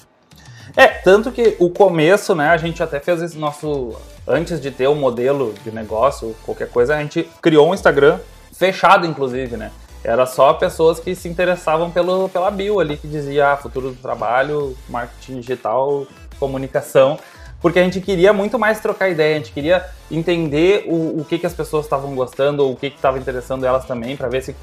É, 0.76 0.86
tanto 0.86 1.32
que 1.32 1.56
o 1.58 1.68
começo, 1.68 2.34
né, 2.34 2.48
a 2.48 2.56
gente 2.56 2.80
até 2.80 3.00
fez 3.00 3.20
esse 3.20 3.36
nosso 3.36 3.96
antes 4.26 4.60
de 4.60 4.70
ter 4.70 4.88
um 4.88 4.94
modelo 4.94 5.54
de 5.64 5.70
negócio, 5.70 6.34
qualquer 6.44 6.68
coisa, 6.68 6.96
a 6.96 7.00
gente 7.00 7.28
criou 7.40 7.68
um 7.68 7.74
Instagram 7.74 8.18
fechado, 8.52 9.06
inclusive, 9.06 9.56
né? 9.56 9.70
Era 10.02 10.24
só 10.24 10.54
pessoas 10.54 10.98
que 10.98 11.14
se 11.14 11.28
interessavam 11.28 11.90
pelo, 11.90 12.28
pela 12.28 12.50
bio 12.50 12.80
ali, 12.80 12.96
que 12.96 13.06
dizia 13.06 13.52
ah, 13.52 13.56
futuro 13.56 13.90
do 13.90 13.96
trabalho, 13.96 14.76
marketing 14.88 15.40
digital, 15.40 16.06
comunicação, 16.38 17.18
porque 17.60 17.78
a 17.78 17.84
gente 17.84 18.00
queria 18.00 18.32
muito 18.32 18.58
mais 18.58 18.80
trocar 18.80 19.10
ideia, 19.10 19.34
a 19.34 19.38
gente 19.38 19.52
queria 19.52 19.84
entender 20.10 20.84
o, 20.88 21.20
o 21.20 21.24
que, 21.28 21.38
que 21.38 21.46
as 21.46 21.52
pessoas 21.52 21.84
estavam 21.84 22.14
gostando, 22.14 22.64
ou 22.64 22.72
o 22.72 22.76
que 22.76 22.86
estava 22.86 23.18
interessando 23.18 23.66
elas 23.66 23.84
também, 23.84 24.16
para 24.16 24.28
ver 24.28 24.42
se, 24.42 24.56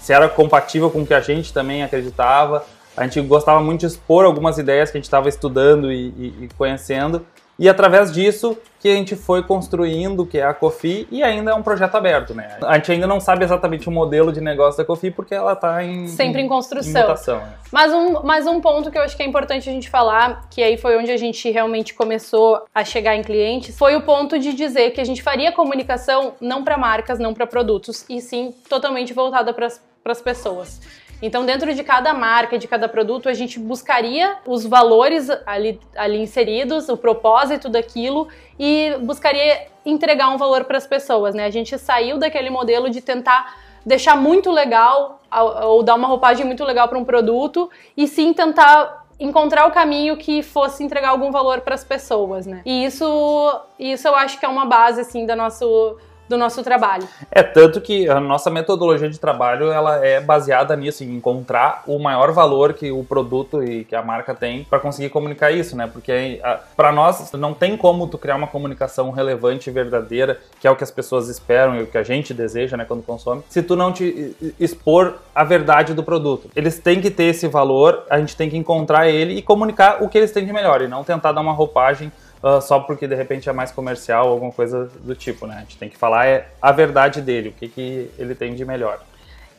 se 0.00 0.12
era 0.12 0.28
compatível 0.28 0.90
com 0.90 1.00
o 1.00 1.06
que 1.06 1.14
a 1.14 1.20
gente 1.20 1.52
também 1.52 1.82
acreditava. 1.82 2.64
A 2.94 3.04
gente 3.04 3.20
gostava 3.22 3.60
muito 3.60 3.80
de 3.80 3.86
expor 3.86 4.24
algumas 4.24 4.58
ideias 4.58 4.90
que 4.90 4.98
a 4.98 5.00
gente 5.00 5.06
estava 5.06 5.28
estudando 5.28 5.90
e, 5.90 6.08
e, 6.08 6.44
e 6.44 6.48
conhecendo. 6.56 7.26
E 7.58 7.68
através 7.68 8.12
disso 8.12 8.56
que 8.86 8.92
a 8.92 8.94
gente 8.94 9.16
foi 9.16 9.42
construindo, 9.42 10.24
que 10.24 10.38
é 10.38 10.44
a 10.44 10.54
Cofi, 10.54 11.08
e 11.10 11.20
ainda 11.20 11.50
é 11.50 11.54
um 11.54 11.62
projeto 11.62 11.96
aberto, 11.96 12.32
né? 12.32 12.56
A 12.62 12.74
gente 12.74 12.92
ainda 12.92 13.06
não 13.08 13.18
sabe 13.18 13.44
exatamente 13.44 13.88
o 13.88 13.90
modelo 13.90 14.32
de 14.32 14.40
negócio 14.40 14.78
da 14.78 14.84
Cofi 14.84 15.10
porque 15.10 15.34
ela 15.34 15.54
está 15.54 15.82
em 15.82 16.06
sempre 16.06 16.40
em 16.40 16.46
construção. 16.46 16.92
Em 16.92 17.04
mutação, 17.04 17.38
né? 17.38 17.54
Mas 17.72 17.92
um 17.92 18.22
mais 18.22 18.46
um 18.46 18.60
ponto 18.60 18.88
que 18.88 18.96
eu 18.96 19.02
acho 19.02 19.16
que 19.16 19.24
é 19.24 19.26
importante 19.26 19.68
a 19.68 19.72
gente 19.72 19.90
falar, 19.90 20.48
que 20.48 20.62
aí 20.62 20.76
foi 20.76 20.96
onde 20.96 21.10
a 21.10 21.16
gente 21.16 21.50
realmente 21.50 21.94
começou 21.94 22.62
a 22.72 22.84
chegar 22.84 23.16
em 23.16 23.22
clientes, 23.22 23.76
foi 23.76 23.96
o 23.96 24.02
ponto 24.02 24.38
de 24.38 24.52
dizer 24.52 24.92
que 24.92 25.00
a 25.00 25.04
gente 25.04 25.20
faria 25.20 25.50
comunicação 25.50 26.34
não 26.40 26.62
para 26.62 26.78
marcas, 26.78 27.18
não 27.18 27.34
para 27.34 27.44
produtos, 27.44 28.04
e 28.08 28.20
sim 28.20 28.54
totalmente 28.68 29.12
voltada 29.12 29.52
para 29.52 29.66
as 29.66 30.22
pessoas. 30.22 30.80
Então, 31.22 31.46
dentro 31.46 31.74
de 31.74 31.82
cada 31.82 32.12
marca, 32.12 32.58
de 32.58 32.68
cada 32.68 32.88
produto, 32.88 33.28
a 33.28 33.34
gente 33.34 33.58
buscaria 33.58 34.36
os 34.46 34.64
valores 34.64 35.28
ali, 35.46 35.80
ali 35.96 36.18
inseridos, 36.18 36.88
o 36.88 36.96
propósito 36.96 37.68
daquilo 37.68 38.28
e 38.58 38.94
buscaria 39.00 39.68
entregar 39.84 40.28
um 40.28 40.36
valor 40.36 40.64
para 40.64 40.76
as 40.76 40.86
pessoas, 40.86 41.34
né? 41.34 41.44
A 41.44 41.50
gente 41.50 41.78
saiu 41.78 42.18
daquele 42.18 42.50
modelo 42.50 42.90
de 42.90 43.00
tentar 43.00 43.56
deixar 43.84 44.16
muito 44.16 44.50
legal 44.50 45.20
ou 45.62 45.82
dar 45.82 45.94
uma 45.94 46.08
roupagem 46.08 46.44
muito 46.44 46.64
legal 46.64 46.88
para 46.88 46.98
um 46.98 47.04
produto 47.04 47.70
e 47.96 48.08
sim 48.08 48.32
tentar 48.32 49.06
encontrar 49.18 49.66
o 49.66 49.70
caminho 49.70 50.16
que 50.16 50.42
fosse 50.42 50.82
entregar 50.82 51.10
algum 51.10 51.30
valor 51.30 51.60
para 51.60 51.74
as 51.74 51.84
pessoas, 51.84 52.46
né? 52.46 52.62
E 52.66 52.84
isso, 52.84 53.60
isso 53.78 54.06
eu 54.06 54.14
acho 54.14 54.38
que 54.38 54.44
é 54.44 54.48
uma 54.48 54.66
base 54.66 55.00
assim 55.00 55.24
da 55.24 55.34
nosso 55.34 55.96
do 56.28 56.36
nosso 56.36 56.62
trabalho. 56.62 57.06
É 57.30 57.42
tanto 57.42 57.80
que 57.80 58.08
a 58.08 58.20
nossa 58.20 58.50
metodologia 58.50 59.08
de 59.08 59.18
trabalho 59.18 59.70
ela 59.70 60.04
é 60.04 60.20
baseada 60.20 60.74
nisso, 60.76 61.04
em 61.04 61.16
encontrar 61.16 61.82
o 61.86 61.98
maior 61.98 62.32
valor 62.32 62.74
que 62.74 62.90
o 62.90 63.04
produto 63.04 63.62
e 63.62 63.84
que 63.84 63.94
a 63.94 64.02
marca 64.02 64.34
tem 64.34 64.64
para 64.64 64.78
conseguir 64.78 65.10
comunicar 65.10 65.50
isso, 65.50 65.76
né? 65.76 65.86
Porque 65.86 66.40
para 66.76 66.92
nós 66.92 67.32
não 67.32 67.54
tem 67.54 67.76
como 67.76 68.06
tu 68.06 68.18
criar 68.18 68.36
uma 68.36 68.46
comunicação 68.46 69.10
relevante 69.10 69.70
e 69.70 69.72
verdadeira, 69.72 70.38
que 70.60 70.66
é 70.66 70.70
o 70.70 70.76
que 70.76 70.84
as 70.84 70.90
pessoas 70.90 71.28
esperam 71.28 71.76
e 71.76 71.82
o 71.82 71.86
que 71.86 71.98
a 71.98 72.02
gente 72.02 72.34
deseja, 72.34 72.76
né, 72.76 72.84
quando 72.84 73.02
consome, 73.02 73.42
se 73.48 73.62
tu 73.62 73.76
não 73.76 73.92
te 73.92 74.36
expor 74.58 75.14
a 75.34 75.44
verdade 75.44 75.94
do 75.94 76.02
produto. 76.02 76.50
Eles 76.54 76.78
têm 76.78 77.00
que 77.00 77.10
ter 77.10 77.24
esse 77.24 77.46
valor, 77.48 78.04
a 78.10 78.18
gente 78.18 78.36
tem 78.36 78.48
que 78.48 78.56
encontrar 78.56 79.08
ele 79.08 79.34
e 79.34 79.42
comunicar 79.42 80.02
o 80.02 80.08
que 80.08 80.18
eles 80.18 80.32
têm 80.32 80.44
de 80.44 80.52
melhor 80.52 80.82
e 80.82 80.88
não 80.88 81.04
tentar 81.04 81.32
dar 81.32 81.40
uma 81.40 81.52
roupagem 81.52 82.10
uh, 82.46 82.60
só 82.62 82.80
porque 82.80 83.08
de 83.08 83.14
repente 83.14 83.48
é 83.48 83.52
mais 83.52 83.72
comercial, 83.72 84.28
alguma 84.28 84.52
coisa 84.52 84.86
do 85.00 85.14
tipo, 85.14 85.46
né? 85.46 85.56
A 85.56 85.60
gente 85.60 85.76
tem 85.76 85.88
que 85.88 85.96
falar 85.96 86.26
é 86.26 86.48
a 86.62 86.70
verdade 86.70 87.20
dele, 87.20 87.48
o 87.48 87.52
que, 87.52 87.68
que 87.68 88.10
ele 88.18 88.34
tem 88.34 88.54
de 88.54 88.64
melhor. 88.64 89.02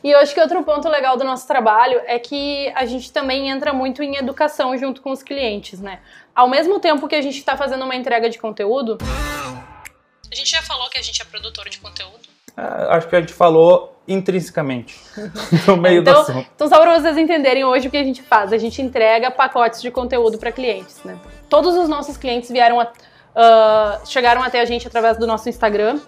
E 0.02 0.10
eu 0.10 0.18
acho 0.18 0.32
que 0.32 0.40
outro 0.40 0.62
ponto 0.62 0.88
legal 0.88 1.16
do 1.16 1.24
nosso 1.24 1.46
trabalho 1.46 2.00
é 2.06 2.18
que 2.18 2.72
a 2.74 2.86
gente 2.86 3.12
também 3.12 3.50
entra 3.50 3.72
muito 3.72 4.02
em 4.02 4.16
educação 4.16 4.76
junto 4.78 5.02
com 5.02 5.10
os 5.10 5.22
clientes, 5.22 5.80
né? 5.80 6.00
Ao 6.34 6.48
mesmo 6.48 6.78
tempo 6.78 7.08
que 7.08 7.16
a 7.16 7.20
gente 7.20 7.36
está 7.36 7.56
fazendo 7.56 7.84
uma 7.84 7.96
entrega 7.96 8.30
de 8.30 8.38
conteúdo. 8.38 8.98
A 10.30 10.34
gente 10.34 10.50
já 10.50 10.62
falou 10.62 10.88
que 10.88 10.98
a 10.98 11.02
gente 11.02 11.20
é 11.20 11.24
produtor 11.24 11.68
de 11.68 11.78
conteúdo. 11.78 12.28
Uh, 12.56 12.90
acho 12.90 13.08
que 13.08 13.16
a 13.16 13.20
gente 13.20 13.32
falou 13.32 13.97
intrinsecamente 14.08 14.98
no 15.68 15.76
meio 15.76 16.00
então, 16.00 16.14
do 16.14 16.20
assunto. 16.20 16.48
Então, 16.54 16.68
só 16.68 16.80
para 16.80 16.98
vocês 16.98 17.16
entenderem 17.16 17.64
hoje 17.64 17.88
o 17.88 17.90
que 17.90 17.96
a 17.96 18.02
gente 18.02 18.22
faz, 18.22 18.52
a 18.52 18.58
gente 18.58 18.80
entrega 18.80 19.30
pacotes 19.30 19.82
de 19.82 19.90
conteúdo 19.90 20.38
para 20.38 20.50
clientes, 20.50 20.96
né? 21.04 21.18
Todos 21.48 21.76
os 21.76 21.88
nossos 21.88 22.16
clientes 22.16 22.50
vieram 22.50 22.80
a, 22.80 22.84
uh, 22.84 24.06
chegaram 24.06 24.42
até 24.42 24.60
a 24.60 24.64
gente 24.64 24.86
através 24.86 25.18
do 25.18 25.26
nosso 25.26 25.48
Instagram. 25.48 25.98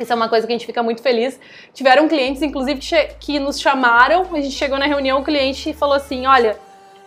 Isso 0.00 0.12
é 0.12 0.16
uma 0.16 0.28
coisa 0.28 0.46
que 0.46 0.52
a 0.52 0.56
gente 0.56 0.66
fica 0.66 0.82
muito 0.82 1.02
feliz. 1.02 1.38
Tiveram 1.72 2.08
clientes, 2.08 2.42
inclusive, 2.42 2.80
que, 2.80 2.96
que 3.18 3.38
nos 3.38 3.60
chamaram. 3.60 4.26
A 4.32 4.40
gente 4.40 4.54
chegou 4.54 4.78
na 4.78 4.86
reunião, 4.86 5.20
o 5.20 5.24
cliente 5.24 5.72
falou 5.72 5.94
assim: 5.94 6.26
Olha, 6.26 6.58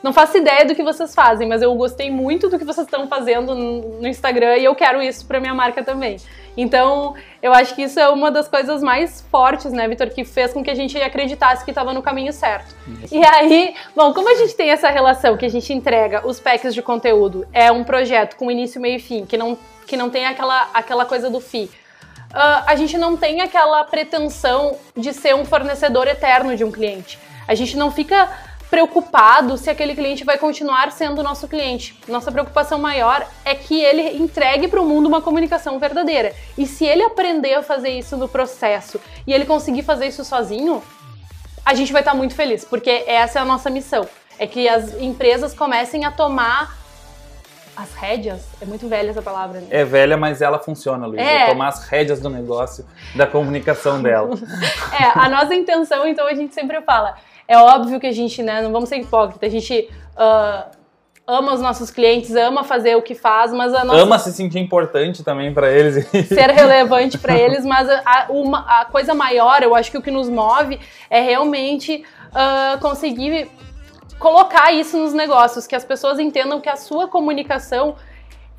não 0.01 0.13
faço 0.13 0.37
ideia 0.37 0.65
do 0.65 0.73
que 0.73 0.81
vocês 0.81 1.13
fazem, 1.13 1.47
mas 1.47 1.61
eu 1.61 1.73
gostei 1.75 2.09
muito 2.09 2.47
do 2.47 2.57
que 2.57 2.63
vocês 2.63 2.87
estão 2.87 3.07
fazendo 3.07 3.53
no 3.53 4.07
Instagram 4.07 4.57
e 4.57 4.65
eu 4.65 4.73
quero 4.73 5.01
isso 5.01 5.25
para 5.25 5.39
minha 5.39 5.53
marca 5.53 5.83
também. 5.83 6.17
Então, 6.61 7.15
eu 7.41 7.53
acho 7.53 7.73
que 7.73 7.83
isso 7.83 7.97
é 7.99 8.09
uma 8.09 8.29
das 8.29 8.47
coisas 8.47 8.83
mais 8.83 9.21
fortes, 9.31 9.71
né, 9.71 9.87
Vitor, 9.87 10.09
que 10.09 10.25
fez 10.25 10.51
com 10.51 10.61
que 10.61 10.69
a 10.69 10.75
gente 10.75 10.97
acreditasse 11.01 11.63
que 11.63 11.71
estava 11.71 11.93
no 11.93 12.01
caminho 12.01 12.33
certo. 12.33 12.75
Isso. 13.03 13.15
E 13.15 13.25
aí, 13.25 13.73
bom, 13.95 14.13
como 14.13 14.29
a 14.29 14.35
gente 14.35 14.53
tem 14.55 14.69
essa 14.69 14.89
relação 14.89 15.37
que 15.37 15.45
a 15.45 15.49
gente 15.49 15.71
entrega 15.71 16.27
os 16.27 16.37
packs 16.37 16.73
de 16.73 16.81
conteúdo, 16.81 17.47
é 17.53 17.71
um 17.71 17.85
projeto 17.85 18.35
com 18.35 18.51
início, 18.51 18.81
meio 18.81 18.97
e 18.97 18.99
fim, 18.99 19.25
que 19.25 19.37
não, 19.37 19.57
que 19.87 19.95
não 19.95 20.09
tem 20.09 20.25
aquela, 20.25 20.69
aquela 20.73 21.05
coisa 21.05 21.29
do 21.29 21.39
FI. 21.39 21.71
Uh, 22.31 22.63
a 22.67 22.75
gente 22.75 22.97
não 22.97 23.15
tem 23.15 23.39
aquela 23.39 23.83
pretensão 23.85 24.75
de 24.95 25.13
ser 25.13 25.33
um 25.35 25.45
fornecedor 25.45 26.07
eterno 26.07 26.57
de 26.57 26.65
um 26.65 26.71
cliente. 26.71 27.17
A 27.47 27.55
gente 27.55 27.77
não 27.77 27.89
fica 27.89 28.29
preocupado 28.69 29.57
se 29.57 29.69
aquele 29.69 29.95
cliente 29.95 30.23
vai 30.23 30.37
continuar 30.37 30.91
sendo 30.91 31.23
nosso 31.23 31.47
cliente. 31.47 31.97
Nossa 32.07 32.31
preocupação 32.31 32.77
maior 32.77 33.25
é 33.43 33.55
que 33.55 33.81
ele 33.81 34.17
entregue 34.17 34.67
para 34.67 34.79
o 34.79 34.85
mundo 34.85 35.07
uma 35.07 35.21
comunicação 35.21 35.79
verdadeira. 35.79 36.33
E 36.57 36.65
se 36.65 36.85
ele 36.85 37.03
aprender 37.03 37.55
a 37.55 37.63
fazer 37.63 37.89
isso 37.89 38.15
no 38.15 38.29
processo 38.29 39.01
e 39.25 39.33
ele 39.33 39.45
conseguir 39.45 39.81
fazer 39.81 40.07
isso 40.07 40.23
sozinho, 40.23 40.83
a 41.65 41.73
gente 41.73 41.91
vai 41.91 42.01
estar 42.01 42.13
muito 42.13 42.35
feliz, 42.35 42.63
porque 42.63 43.03
essa 43.07 43.39
é 43.39 43.41
a 43.41 43.45
nossa 43.45 43.69
missão. 43.69 44.07
É 44.37 44.47
que 44.47 44.69
as 44.69 44.93
empresas 45.01 45.53
comecem 45.53 46.05
a 46.05 46.11
tomar 46.11 46.77
as 47.75 47.93
rédeas, 47.93 48.45
é 48.61 48.65
muito 48.65 48.89
velha 48.89 49.09
essa 49.09 49.21
palavra, 49.21 49.61
né? 49.61 49.67
É 49.69 49.85
velha, 49.85 50.17
mas 50.17 50.41
ela 50.41 50.59
funciona, 50.59 51.05
Luísa. 51.05 51.21
É. 51.21 51.47
Tomar 51.47 51.69
as 51.69 51.85
rédeas 51.85 52.19
do 52.19 52.29
negócio, 52.29 52.85
da 53.15 53.25
comunicação 53.25 54.01
dela. 54.01 54.35
é, 54.99 55.17
a 55.17 55.29
nossa 55.29 55.55
intenção, 55.55 56.05
então, 56.05 56.27
a 56.27 56.33
gente 56.33 56.53
sempre 56.53 56.81
fala, 56.81 57.15
é 57.49 57.57
óbvio 57.57 57.99
que 57.99 58.05
a 58.05 58.11
gente, 58.11 58.43
né, 58.43 58.61
não 58.61 58.71
vamos 58.71 58.87
ser 58.87 58.97
hipócritas, 58.97 59.49
a 59.49 59.51
gente 59.51 59.89
uh, 60.15 60.69
ama 61.25 61.51
os 61.51 61.59
nossos 61.59 61.89
clientes, 61.89 62.35
ama 62.35 62.63
fazer 62.63 62.95
o 62.95 63.01
que 63.01 63.15
faz, 63.15 63.51
mas 63.51 63.73
a 63.73 63.83
nossa... 63.83 63.99
Ama 63.99 64.19
se 64.19 64.31
sentir 64.31 64.59
importante 64.59 65.23
também 65.23 65.51
para 65.51 65.71
eles. 65.71 66.07
Ser 66.29 66.51
relevante 66.51 67.17
para 67.17 67.35
eles, 67.35 67.65
mas 67.65 67.89
a, 67.89 68.27
uma, 68.29 68.81
a, 68.81 68.85
coisa 68.85 69.15
maior, 69.15 69.63
eu 69.63 69.73
acho 69.73 69.89
que 69.89 69.97
o 69.97 70.01
que 70.01 70.11
nos 70.11 70.29
move 70.29 70.79
é 71.09 71.21
realmente 71.21 72.05
uh, 72.27 72.79
conseguir 72.79 73.49
colocar 74.19 74.71
isso 74.71 74.95
nos 74.97 75.13
negócios, 75.13 75.65
que 75.65 75.75
as 75.75 75.83
pessoas 75.83 76.19
entendam 76.19 76.61
que 76.61 76.69
a 76.69 76.75
sua 76.75 77.07
comunicação 77.07 77.95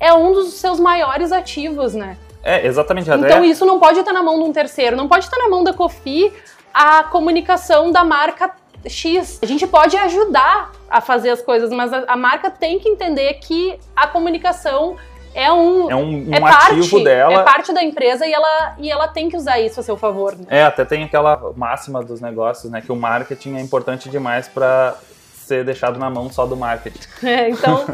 é 0.01 0.13
um 0.13 0.33
dos 0.33 0.55
seus 0.55 0.81
maiores 0.81 1.31
ativos, 1.31 1.93
né? 1.93 2.17
É, 2.43 2.67
exatamente. 2.67 3.09
Então 3.09 3.45
isso 3.45 3.65
não 3.65 3.79
pode 3.79 3.99
estar 3.99 4.11
na 4.11 4.23
mão 4.23 4.37
de 4.37 4.49
um 4.49 4.51
terceiro, 4.51 4.97
não 4.97 5.07
pode 5.07 5.25
estar 5.25 5.37
na 5.37 5.47
mão 5.47 5.63
da 5.63 5.71
Cofi 5.71 6.33
a 6.73 7.03
comunicação 7.03 7.91
da 7.91 8.03
marca 8.03 8.60
X. 8.87 9.39
A 9.41 9.45
gente 9.45 9.65
pode 9.67 9.95
ajudar 9.97 10.71
a 10.89 11.01
fazer 11.01 11.29
as 11.29 11.41
coisas, 11.41 11.69
mas 11.69 11.91
a, 11.93 12.03
a 12.07 12.15
marca 12.15 12.49
tem 12.49 12.79
que 12.79 12.89
entender 12.89 13.33
que 13.35 13.77
a 13.95 14.07
comunicação 14.07 14.97
é 15.33 15.51
um, 15.51 15.89
é 15.89 15.95
um, 15.95 16.29
um 16.29 16.33
é 16.33 16.37
ativo 16.37 16.89
parte, 16.89 17.03
dela. 17.03 17.33
É 17.33 17.43
parte 17.43 17.73
da 17.73 17.83
empresa 17.83 18.25
e 18.25 18.33
ela, 18.33 18.75
e 18.77 18.91
ela 18.91 19.07
tem 19.07 19.29
que 19.29 19.37
usar 19.37 19.59
isso 19.59 19.79
a 19.79 19.83
seu 19.83 19.95
favor. 19.95 20.35
Né? 20.35 20.45
É, 20.49 20.63
até 20.63 20.83
tem 20.83 21.03
aquela 21.03 21.53
máxima 21.55 22.03
dos 22.03 22.19
negócios, 22.19 22.71
né? 22.71 22.81
Que 22.81 22.91
o 22.91 22.95
marketing 22.95 23.55
é 23.55 23.61
importante 23.61 24.09
demais 24.09 24.47
para 24.47 24.95
ser 25.33 25.63
deixado 25.63 25.97
na 25.97 26.09
mão 26.09 26.29
só 26.29 26.45
do 26.45 26.55
marketing. 26.55 26.99
É, 27.23 27.49
então, 27.49 27.85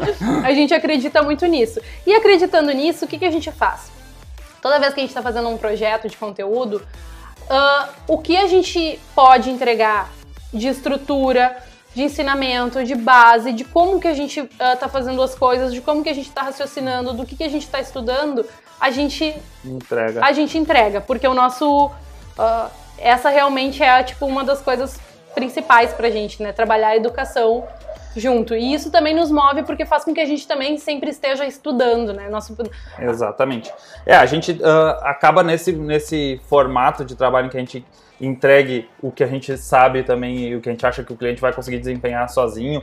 a 0.42 0.52
gente 0.52 0.72
acredita 0.72 1.22
muito 1.22 1.44
nisso. 1.46 1.80
E 2.06 2.14
acreditando 2.14 2.72
nisso, 2.72 3.04
o 3.04 3.08
que, 3.08 3.18
que 3.18 3.24
a 3.26 3.30
gente 3.30 3.52
faz? 3.52 3.90
Toda 4.62 4.78
vez 4.80 4.94
que 4.94 5.00
a 5.00 5.02
gente 5.02 5.10
está 5.10 5.22
fazendo 5.22 5.48
um 5.48 5.58
projeto 5.58 6.08
de 6.08 6.16
conteúdo, 6.16 6.82
uh, 7.48 7.88
o 8.06 8.18
que 8.18 8.36
a 8.36 8.46
gente 8.46 8.98
pode 9.14 9.50
entregar 9.50 10.10
de 10.52 10.68
estrutura, 10.68 11.56
de 11.94 12.02
ensinamento, 12.02 12.84
de 12.84 12.94
base, 12.94 13.52
de 13.52 13.64
como 13.64 14.00
que 14.00 14.08
a 14.08 14.14
gente 14.14 14.40
está 14.40 14.86
uh, 14.86 14.88
fazendo 14.88 15.22
as 15.22 15.34
coisas, 15.34 15.72
de 15.72 15.80
como 15.80 16.02
que 16.02 16.08
a 16.08 16.14
gente 16.14 16.28
está 16.28 16.42
raciocinando, 16.42 17.12
do 17.12 17.26
que, 17.26 17.36
que 17.36 17.44
a 17.44 17.48
gente 17.48 17.64
está 17.64 17.80
estudando, 17.80 18.44
a 18.80 18.90
gente 18.90 19.34
entrega. 19.64 20.24
A 20.24 20.32
gente 20.32 20.56
entrega, 20.56 21.00
porque 21.00 21.26
o 21.26 21.34
nosso 21.34 21.86
uh, 21.86 22.70
essa 22.98 23.28
realmente 23.28 23.82
é 23.82 24.02
tipo 24.02 24.26
uma 24.26 24.44
das 24.44 24.60
coisas 24.60 24.98
principais 25.34 25.92
para 25.92 26.08
a 26.08 26.10
gente, 26.10 26.42
né? 26.42 26.52
Trabalhar 26.52 26.88
a 26.88 26.96
educação 26.96 27.64
junto. 28.16 28.54
E 28.54 28.74
isso 28.74 28.90
também 28.90 29.14
nos 29.14 29.30
move 29.30 29.62
porque 29.62 29.84
faz 29.86 30.04
com 30.04 30.12
que 30.12 30.20
a 30.20 30.24
gente 30.24 30.46
também 30.46 30.76
sempre 30.78 31.10
esteja 31.10 31.46
estudando, 31.46 32.12
né? 32.12 32.28
Nosso... 32.28 32.56
Exatamente. 32.98 33.72
É, 34.04 34.16
a 34.16 34.26
gente 34.26 34.52
uh, 34.52 34.98
acaba 35.02 35.42
nesse, 35.42 35.72
nesse 35.72 36.40
formato 36.48 37.04
de 37.04 37.14
trabalho 37.14 37.46
em 37.46 37.50
que 37.50 37.56
a 37.56 37.60
gente 37.60 37.84
entregue 38.20 38.88
o 39.00 39.10
que 39.10 39.22
a 39.22 39.26
gente 39.26 39.56
sabe 39.56 40.02
também 40.02 40.48
e 40.48 40.56
o 40.56 40.60
que 40.60 40.68
a 40.68 40.72
gente 40.72 40.84
acha 40.84 41.04
que 41.04 41.12
o 41.12 41.16
cliente 41.16 41.40
vai 41.40 41.52
conseguir 41.52 41.78
desempenhar 41.78 42.28
sozinho, 42.28 42.82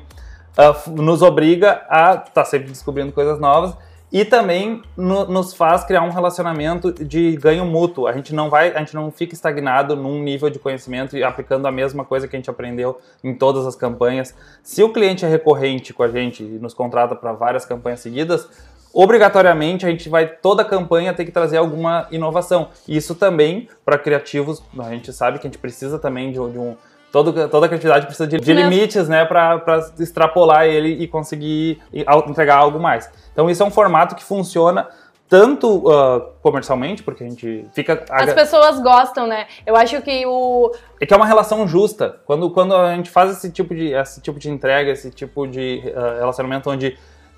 uh, 0.57 0.91
nos 0.91 1.21
obriga 1.21 1.85
a 1.89 2.11
estar 2.13 2.31
tá 2.33 2.45
sempre 2.45 2.69
descobrindo 2.69 3.11
coisas 3.11 3.39
novas 3.39 3.75
e 4.11 4.23
também 4.23 4.81
no, 4.95 5.25
nos 5.25 5.53
faz 5.53 5.83
criar 5.83 6.03
um 6.03 6.09
relacionamento 6.09 6.91
de 6.91 7.35
ganho 7.35 7.65
mútuo. 7.65 8.07
A 8.07 8.13
gente 8.13 8.33
não 8.33 8.49
vai, 8.49 8.73
a 8.73 8.79
gente 8.79 8.93
não 8.93 9.11
fica 9.11 9.33
estagnado 9.33 9.95
num 9.95 10.21
nível 10.21 10.49
de 10.49 10.59
conhecimento 10.59 11.17
e 11.17 11.23
aplicando 11.23 11.67
a 11.67 11.71
mesma 11.71 12.05
coisa 12.05 12.27
que 12.27 12.35
a 12.35 12.39
gente 12.39 12.49
aprendeu 12.49 12.99
em 13.23 13.33
todas 13.33 13.65
as 13.65 13.75
campanhas. 13.75 14.33
Se 14.63 14.81
o 14.83 14.93
cliente 14.93 15.25
é 15.25 15.27
recorrente 15.27 15.93
com 15.93 16.03
a 16.03 16.07
gente 16.07 16.43
e 16.43 16.59
nos 16.59 16.73
contrata 16.73 17.15
para 17.15 17.33
várias 17.33 17.65
campanhas 17.65 17.99
seguidas, 17.99 18.47
obrigatoriamente 18.95 19.85
a 19.85 19.89
gente 19.89 20.07
vai 20.07 20.25
toda 20.25 20.61
a 20.61 20.65
campanha 20.65 21.13
ter 21.13 21.25
que 21.25 21.31
trazer 21.31 21.57
alguma 21.57 22.07
inovação. 22.11 22.69
Isso 22.87 23.13
também 23.13 23.67
para 23.83 23.97
criativos, 23.97 24.63
a 24.79 24.89
gente 24.89 25.11
sabe 25.11 25.37
que 25.37 25.45
a 25.45 25.49
gente 25.49 25.59
precisa 25.59 25.99
também 25.99 26.31
de, 26.31 26.35
de 26.35 26.57
um 26.57 26.77
todo, 27.11 27.33
toda 27.49 27.65
a 27.65 27.69
criatividade 27.69 28.05
precisa 28.05 28.25
de, 28.25 28.39
de 28.39 28.53
limites, 28.53 29.09
né, 29.09 29.25
para 29.25 29.91
extrapolar 29.99 30.65
ele 30.65 31.03
e 31.03 31.07
conseguir 31.07 31.81
entregar 31.93 32.55
algo 32.55 32.79
mais. 32.79 33.11
Então 33.33 33.49
isso 33.49 33.61
é 33.61 33.65
um 33.65 33.71
formato 33.71 34.15
que 34.15 34.23
funciona 34.23 34.87
tanto 35.27 35.89
uh, 35.89 36.21
comercialmente, 36.41 37.03
porque 37.03 37.23
a 37.23 37.27
gente 37.27 37.65
fica. 37.73 38.05
As 38.09 38.33
pessoas 38.33 38.79
gostam, 38.79 39.25
né? 39.25 39.47
Eu 39.65 39.75
acho 39.75 39.99
que 40.03 40.23
o. 40.25 40.71
É 41.01 41.05
que 41.05 41.13
é 41.13 41.17
uma 41.17 41.25
relação 41.25 41.67
justa. 41.67 42.21
Quando, 42.25 42.51
quando 42.51 42.75
a 42.75 42.95
gente 42.95 43.09
faz 43.09 43.31
esse 43.31 43.51
tipo 43.51 43.73
de, 43.73 43.91
esse 43.91 44.21
tipo 44.21 44.37
de 44.37 44.51
entrega, 44.51 44.91
esse 44.91 45.09
tipo 45.09 45.47
de 45.47 45.81
uh, 45.83 46.19
relacionamento 46.19 46.69
onde 46.69 46.95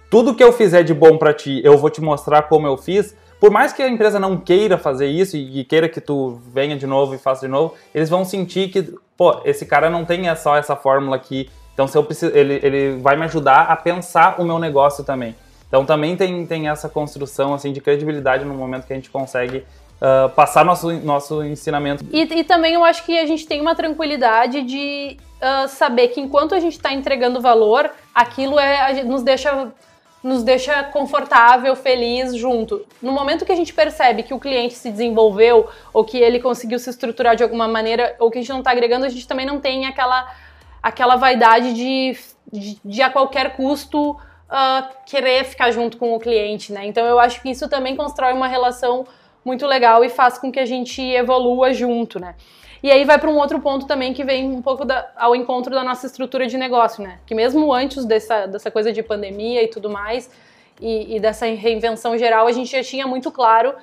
tudo 0.10 0.34
que 0.36 0.44
eu 0.44 0.54
fizer 0.54 0.84
de 0.84 0.94
bom 0.94 1.18
para 1.18 1.34
ti, 1.34 1.62
eu 1.64 1.78
vou 1.78 1.90
te 1.90 2.02
mostrar 2.02 2.44
como 2.44 2.66
eu 2.68 2.78
fiz, 2.78 3.16
por 3.40 3.52
mais 3.52 3.72
que 3.72 3.84
a 3.84 3.88
empresa 3.88 4.20
não 4.20 4.38
queira 4.38 4.78
fazer 4.78 5.08
isso 5.08 5.38
e, 5.38 5.64
queira 5.64 5.88
que 5.88 6.02
tu 6.02 6.40
venha 6.52 6.76
de 6.76 6.88
novo 6.88 7.14
e 7.14 7.18
faça 7.18 7.46
de 7.46 7.52
novo, 7.52 7.76
eles 7.94 8.10
vão 8.10 8.26
sentir 8.26 8.70
que, 8.70 8.96
pô, 9.16 9.42
esse 9.46 9.66
cara 9.66 9.90
não 9.90 10.06
tem 10.06 10.34
só 10.36 10.56
essa 10.56 10.76
fórmula 10.76 11.16
aqui, 11.16 11.50
então 11.74 11.88
se 11.88 11.98
eu 11.98 12.04
preciso, 12.04 12.36
ele, 12.36 12.60
ele 12.64 12.98
vai 13.02 13.16
me 13.16 13.26
ajudar 13.26 13.68
a 13.70 13.76
pensar 13.76 14.42
o 14.42 14.46
meu 14.46 14.58
negócio 14.58 15.04
também. 15.04 15.36
Então 15.68 15.86
também 15.86 16.16
tem, 16.16 16.46
tem 16.46 16.70
essa 16.70 16.90
construção 16.90 17.54
assim 17.54 17.72
de 17.72 17.82
credibilidade 17.82 18.46
no 18.46 18.54
momento 18.54 18.88
que 18.88 18.94
a 18.94 18.96
gente 18.96 19.12
consegue 19.12 19.58
uh, 20.02 20.30
passar 20.30 20.64
nosso, 20.66 20.92
nosso 20.92 21.44
ensinamento. 21.44 22.04
E, 22.12 22.22
e, 22.22 22.44
também 22.44 22.74
eu 22.74 22.84
acho 22.84 23.06
que 23.06 23.20
a 23.20 23.26
gente 23.26 23.46
tem 23.46 23.62
uma 23.62 23.76
tranquilidade 23.76 24.64
de 24.64 25.18
uh, 25.42 25.68
saber 25.68 26.08
que 26.08 26.22
enquanto 26.22 26.56
a 26.56 26.60
gente 26.60 26.78
está 26.78 26.94
entregando 26.94 27.42
valor, 27.42 27.92
aquilo 28.16 28.58
é, 28.60 29.04
nos 29.04 29.22
deixa 29.22 29.72
nos 30.24 30.44
deixa 30.44 30.84
confortável, 30.86 31.76
feliz 31.76 32.36
junto. 32.36 32.86
No 33.02 33.12
momento 33.12 33.46
que 33.46 33.52
a 33.52 33.56
gente 33.56 33.74
percebe 33.74 34.24
que 34.24 34.34
o 34.34 34.40
cliente 34.40 34.74
se 34.74 34.90
desenvolveu 34.90 35.70
ou 35.94 36.04
que 36.04 36.18
ele 36.18 36.40
conseguiu 36.40 36.80
se 36.80 36.90
estruturar 36.90 37.36
de 37.36 37.44
alguma 37.44 37.68
maneira 37.68 38.16
ou 38.20 38.32
que 38.32 38.38
a 38.38 38.42
gente 38.42 38.50
não 38.50 38.60
está 38.60 38.72
agregando, 38.72 39.06
a 39.06 39.10
gente 39.10 39.28
também 39.28 39.46
não 39.46 39.60
tem 39.60 39.86
aquela, 39.86 40.34
aquela 40.82 41.16
vaidade 41.16 41.74
de, 41.74 42.18
de, 42.52 42.80
de 42.84 43.02
a 43.02 43.10
qualquer 43.10 43.56
custo 43.56 44.12
uh, 44.12 44.88
querer 45.06 45.46
ficar 45.46 45.72
junto 45.72 45.98
com 45.98 46.14
o 46.14 46.20
cliente, 46.20 46.74
né? 46.74 46.86
Então 46.86 47.06
eu 47.06 47.20
acho 47.20 47.42
que 47.42 47.50
isso 47.50 47.70
também 47.70 47.96
constrói 47.96 48.34
uma 48.34 48.48
relação 48.48 49.06
muito 49.46 49.66
legal 49.66 50.04
e 50.04 50.10
faz 50.10 50.38
com 50.38 50.52
que 50.52 50.60
a 50.60 50.66
gente 50.66 51.02
evolua 51.02 51.74
junto, 51.74 52.20
né? 52.20 52.36
E 52.82 52.92
aí 52.92 53.06
vai 53.06 53.18
para 53.18 53.30
um 53.30 53.38
outro 53.38 53.60
ponto 53.60 53.86
também 53.86 54.14
que 54.14 54.24
vem 54.24 54.50
um 54.50 54.62
pouco 54.62 54.86
da, 54.86 55.10
ao 55.16 55.36
encontro 55.36 55.74
da 55.74 55.84
nossa 55.84 56.06
estrutura 56.06 56.48
de 56.48 56.58
negócio, 56.58 57.04
né? 57.04 57.20
Que 57.26 57.34
mesmo 57.34 57.74
antes 57.74 58.06
dessa, 58.06 58.46
dessa 58.46 58.70
coisa 58.70 58.92
de 58.92 59.02
pandemia 59.02 59.64
e 59.64 59.68
tudo 59.68 59.90
mais, 59.90 60.30
e, 60.80 61.16
e 61.16 61.20
dessa 61.20 61.46
reinvenção 61.46 62.18
geral, 62.18 62.48
a 62.48 62.52
gente 62.52 62.72
já 62.72 62.84
tinha 62.84 63.08
muito 63.08 63.32
claro 63.32 63.74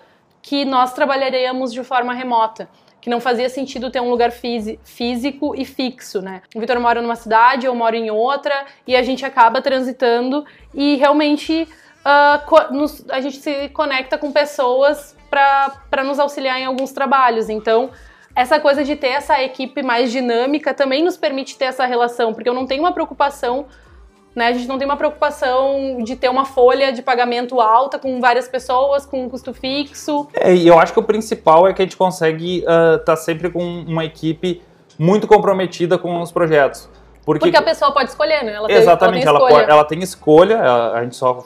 que 0.40 0.64
nós 0.64 0.92
trabalharíamos 0.92 1.72
de 1.72 1.82
forma 1.82 2.12
remota 2.12 2.68
que 3.04 3.10
não 3.10 3.20
fazia 3.20 3.50
sentido 3.50 3.90
ter 3.90 4.00
um 4.00 4.08
lugar 4.08 4.32
físico 4.32 5.54
e 5.54 5.62
fixo, 5.66 6.22
né? 6.22 6.40
O 6.54 6.60
Vitor 6.60 6.80
mora 6.80 7.02
numa 7.02 7.16
cidade, 7.16 7.66
eu 7.66 7.74
moro 7.74 7.94
em 7.94 8.10
outra, 8.10 8.64
e 8.86 8.96
a 8.96 9.02
gente 9.02 9.26
acaba 9.26 9.60
transitando 9.60 10.42
e 10.72 10.96
realmente 10.96 11.68
uh, 12.00 12.72
nos, 12.72 13.04
a 13.10 13.20
gente 13.20 13.36
se 13.36 13.68
conecta 13.68 14.16
com 14.16 14.32
pessoas 14.32 15.14
para 15.28 16.02
nos 16.02 16.18
auxiliar 16.18 16.58
em 16.58 16.64
alguns 16.64 16.92
trabalhos. 16.92 17.50
Então, 17.50 17.90
essa 18.34 18.58
coisa 18.58 18.84
de 18.84 18.96
ter 18.96 19.08
essa 19.08 19.42
equipe 19.42 19.82
mais 19.82 20.10
dinâmica 20.10 20.74
também 20.74 21.02
nos 21.04 21.16
permite 21.16 21.56
ter 21.56 21.66
essa 21.66 21.86
relação, 21.86 22.32
porque 22.32 22.48
eu 22.48 22.54
não 22.54 22.66
tenho 22.66 22.82
uma 22.82 22.92
preocupação 22.92 23.66
né? 24.34 24.48
A 24.48 24.52
gente 24.52 24.66
não 24.66 24.78
tem 24.78 24.86
uma 24.86 24.96
preocupação 24.96 26.02
de 26.02 26.16
ter 26.16 26.28
uma 26.28 26.44
folha 26.44 26.92
de 26.92 27.02
pagamento 27.02 27.60
alta 27.60 27.98
com 27.98 28.20
várias 28.20 28.48
pessoas, 28.48 29.06
com 29.06 29.24
um 29.24 29.28
custo 29.28 29.54
fixo. 29.54 30.28
É, 30.34 30.52
e 30.52 30.66
eu 30.66 30.78
acho 30.78 30.92
que 30.92 30.98
o 30.98 31.02
principal 31.02 31.68
é 31.68 31.72
que 31.72 31.80
a 31.80 31.84
gente 31.84 31.96
consegue 31.96 32.58
estar 32.58 32.94
uh, 32.94 32.98
tá 33.04 33.16
sempre 33.16 33.48
com 33.48 33.62
uma 33.62 34.04
equipe 34.04 34.60
muito 34.98 35.26
comprometida 35.26 35.96
com 35.96 36.20
os 36.20 36.32
projetos. 36.32 36.88
Porque, 37.24 37.40
porque 37.40 37.56
a 37.56 37.62
pessoa 37.62 37.92
pode 37.92 38.10
escolher, 38.10 38.42
né? 38.44 38.54
Ela 38.54 38.70
exatamente, 38.70 39.22
tem, 39.22 39.28
ela, 39.28 39.38
tem 39.38 39.48
ela, 39.48 39.58
pode, 39.58 39.70
ela, 39.70 39.84
tem 39.84 40.02
escolha, 40.02 40.58
a, 40.58 40.98
a 40.98 41.02
gente 41.04 41.16
só 41.16 41.44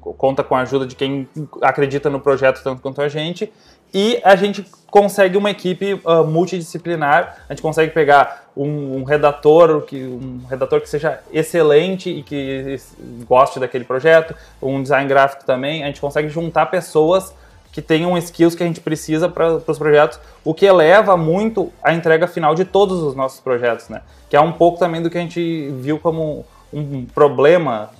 conta 0.00 0.42
com 0.42 0.54
a 0.54 0.60
ajuda 0.60 0.86
de 0.86 0.96
quem 0.96 1.28
acredita 1.62 2.08
no 2.08 2.20
projeto 2.20 2.62
tanto 2.62 2.80
quanto 2.82 3.00
a 3.02 3.08
gente 3.08 3.52
e 3.92 4.20
a 4.24 4.36
gente 4.36 4.64
consegue 4.90 5.36
uma 5.36 5.50
equipe 5.50 5.94
uh, 5.94 6.24
multidisciplinar. 6.24 7.44
A 7.48 7.52
gente 7.52 7.62
consegue 7.62 7.92
pegar 7.92 8.50
um, 8.56 8.98
um, 8.98 9.04
redator 9.04 9.82
que 9.82 9.96
um 9.96 10.42
redator 10.48 10.80
que 10.80 10.88
seja 10.88 11.20
excelente 11.32 12.10
e 12.10 12.22
que 12.22 12.80
goste 13.26 13.58
daquele 13.58 13.84
projeto, 13.84 14.34
um 14.62 14.82
design 14.82 15.08
gráfico 15.08 15.44
também. 15.44 15.82
A 15.82 15.86
gente 15.86 16.00
consegue 16.00 16.28
juntar 16.28 16.66
pessoas 16.66 17.34
que 17.72 17.80
tenham 17.80 18.16
skills 18.18 18.54
que 18.54 18.62
a 18.62 18.66
gente 18.66 18.80
precisa 18.80 19.28
para 19.28 19.54
os 19.54 19.78
projetos, 19.78 20.18
o 20.44 20.52
que 20.52 20.66
eleva 20.66 21.16
muito 21.16 21.72
a 21.82 21.92
entrega 21.92 22.26
final 22.26 22.54
de 22.54 22.64
todos 22.64 23.00
os 23.00 23.14
nossos 23.14 23.38
projetos, 23.38 23.88
né? 23.88 24.02
Que 24.28 24.36
é 24.36 24.40
um 24.40 24.52
pouco 24.52 24.78
também 24.78 25.00
do 25.00 25.08
que 25.08 25.16
a 25.16 25.20
gente 25.20 25.70
viu 25.78 25.98
como 25.98 26.44
um 26.72 27.04
problema 27.06 27.90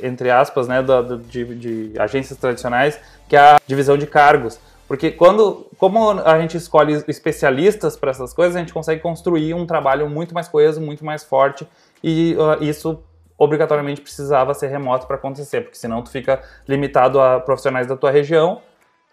entre 0.00 0.30
aspas, 0.30 0.68
né, 0.68 0.84
de, 1.28 1.54
de 1.54 1.98
agências 1.98 2.38
tradicionais, 2.38 2.98
que 3.28 3.36
é 3.36 3.40
a 3.40 3.60
divisão 3.66 3.96
de 3.96 4.06
cargos. 4.06 4.58
Porque 4.86 5.10
quando, 5.10 5.66
como 5.78 6.10
a 6.10 6.38
gente 6.38 6.56
escolhe 6.56 6.92
especialistas 7.08 7.96
para 7.96 8.10
essas 8.10 8.32
coisas, 8.32 8.54
a 8.54 8.60
gente 8.60 8.72
consegue 8.72 9.00
construir 9.00 9.52
um 9.52 9.66
trabalho 9.66 10.08
muito 10.08 10.32
mais 10.32 10.48
coeso, 10.48 10.80
muito 10.80 11.04
mais 11.04 11.24
forte, 11.24 11.66
e 12.02 12.36
uh, 12.36 12.62
isso 12.62 13.02
obrigatoriamente 13.36 14.00
precisava 14.00 14.54
ser 14.54 14.68
remoto 14.68 15.06
para 15.06 15.16
acontecer, 15.16 15.62
porque 15.62 15.76
senão 15.76 16.02
tu 16.02 16.10
fica 16.10 16.40
limitado 16.68 17.20
a 17.20 17.40
profissionais 17.40 17.86
da 17.86 17.96
tua 17.96 18.10
região, 18.10 18.62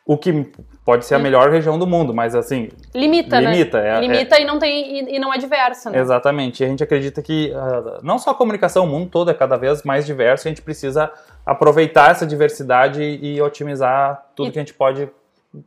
o 0.05 0.17
que 0.17 0.51
pode 0.83 1.05
ser 1.05 1.15
a 1.15 1.19
melhor 1.19 1.49
região 1.49 1.79
do 1.79 1.87
mundo, 1.87 2.13
mas 2.13 2.35
assim. 2.35 2.69
Limita, 2.93 3.39
limita 3.39 3.81
né? 3.81 3.97
É, 3.97 4.01
limita 4.01 4.35
é... 4.35 4.41
e 4.41 4.45
não 4.45 4.59
tem 4.59 4.99
e, 4.99 5.15
e, 5.15 5.19
não 5.19 5.33
é 5.33 5.37
diversa, 5.37 5.89
né? 5.89 5.99
Exatamente. 5.99 6.61
E 6.61 6.65
a 6.65 6.69
gente 6.69 6.83
acredita 6.83 7.21
que 7.21 7.51
uh, 7.51 7.99
não 8.03 8.19
só 8.19 8.31
a 8.31 8.35
comunicação, 8.35 8.83
o 8.83 8.87
mundo 8.87 9.09
todo 9.09 9.31
é 9.31 9.33
cada 9.33 9.55
vez 9.55 9.83
mais 9.83 10.05
diverso, 10.05 10.45
e 10.45 10.49
a 10.49 10.51
gente 10.51 10.61
precisa 10.61 11.09
aproveitar 11.45 12.11
essa 12.11 12.25
diversidade 12.25 13.01
e, 13.01 13.41
otimizar 13.41 14.25
tudo 14.35 14.49
e... 14.49 14.51
que 14.51 14.59
a 14.59 14.61
gente 14.61 14.73
pode 14.73 15.09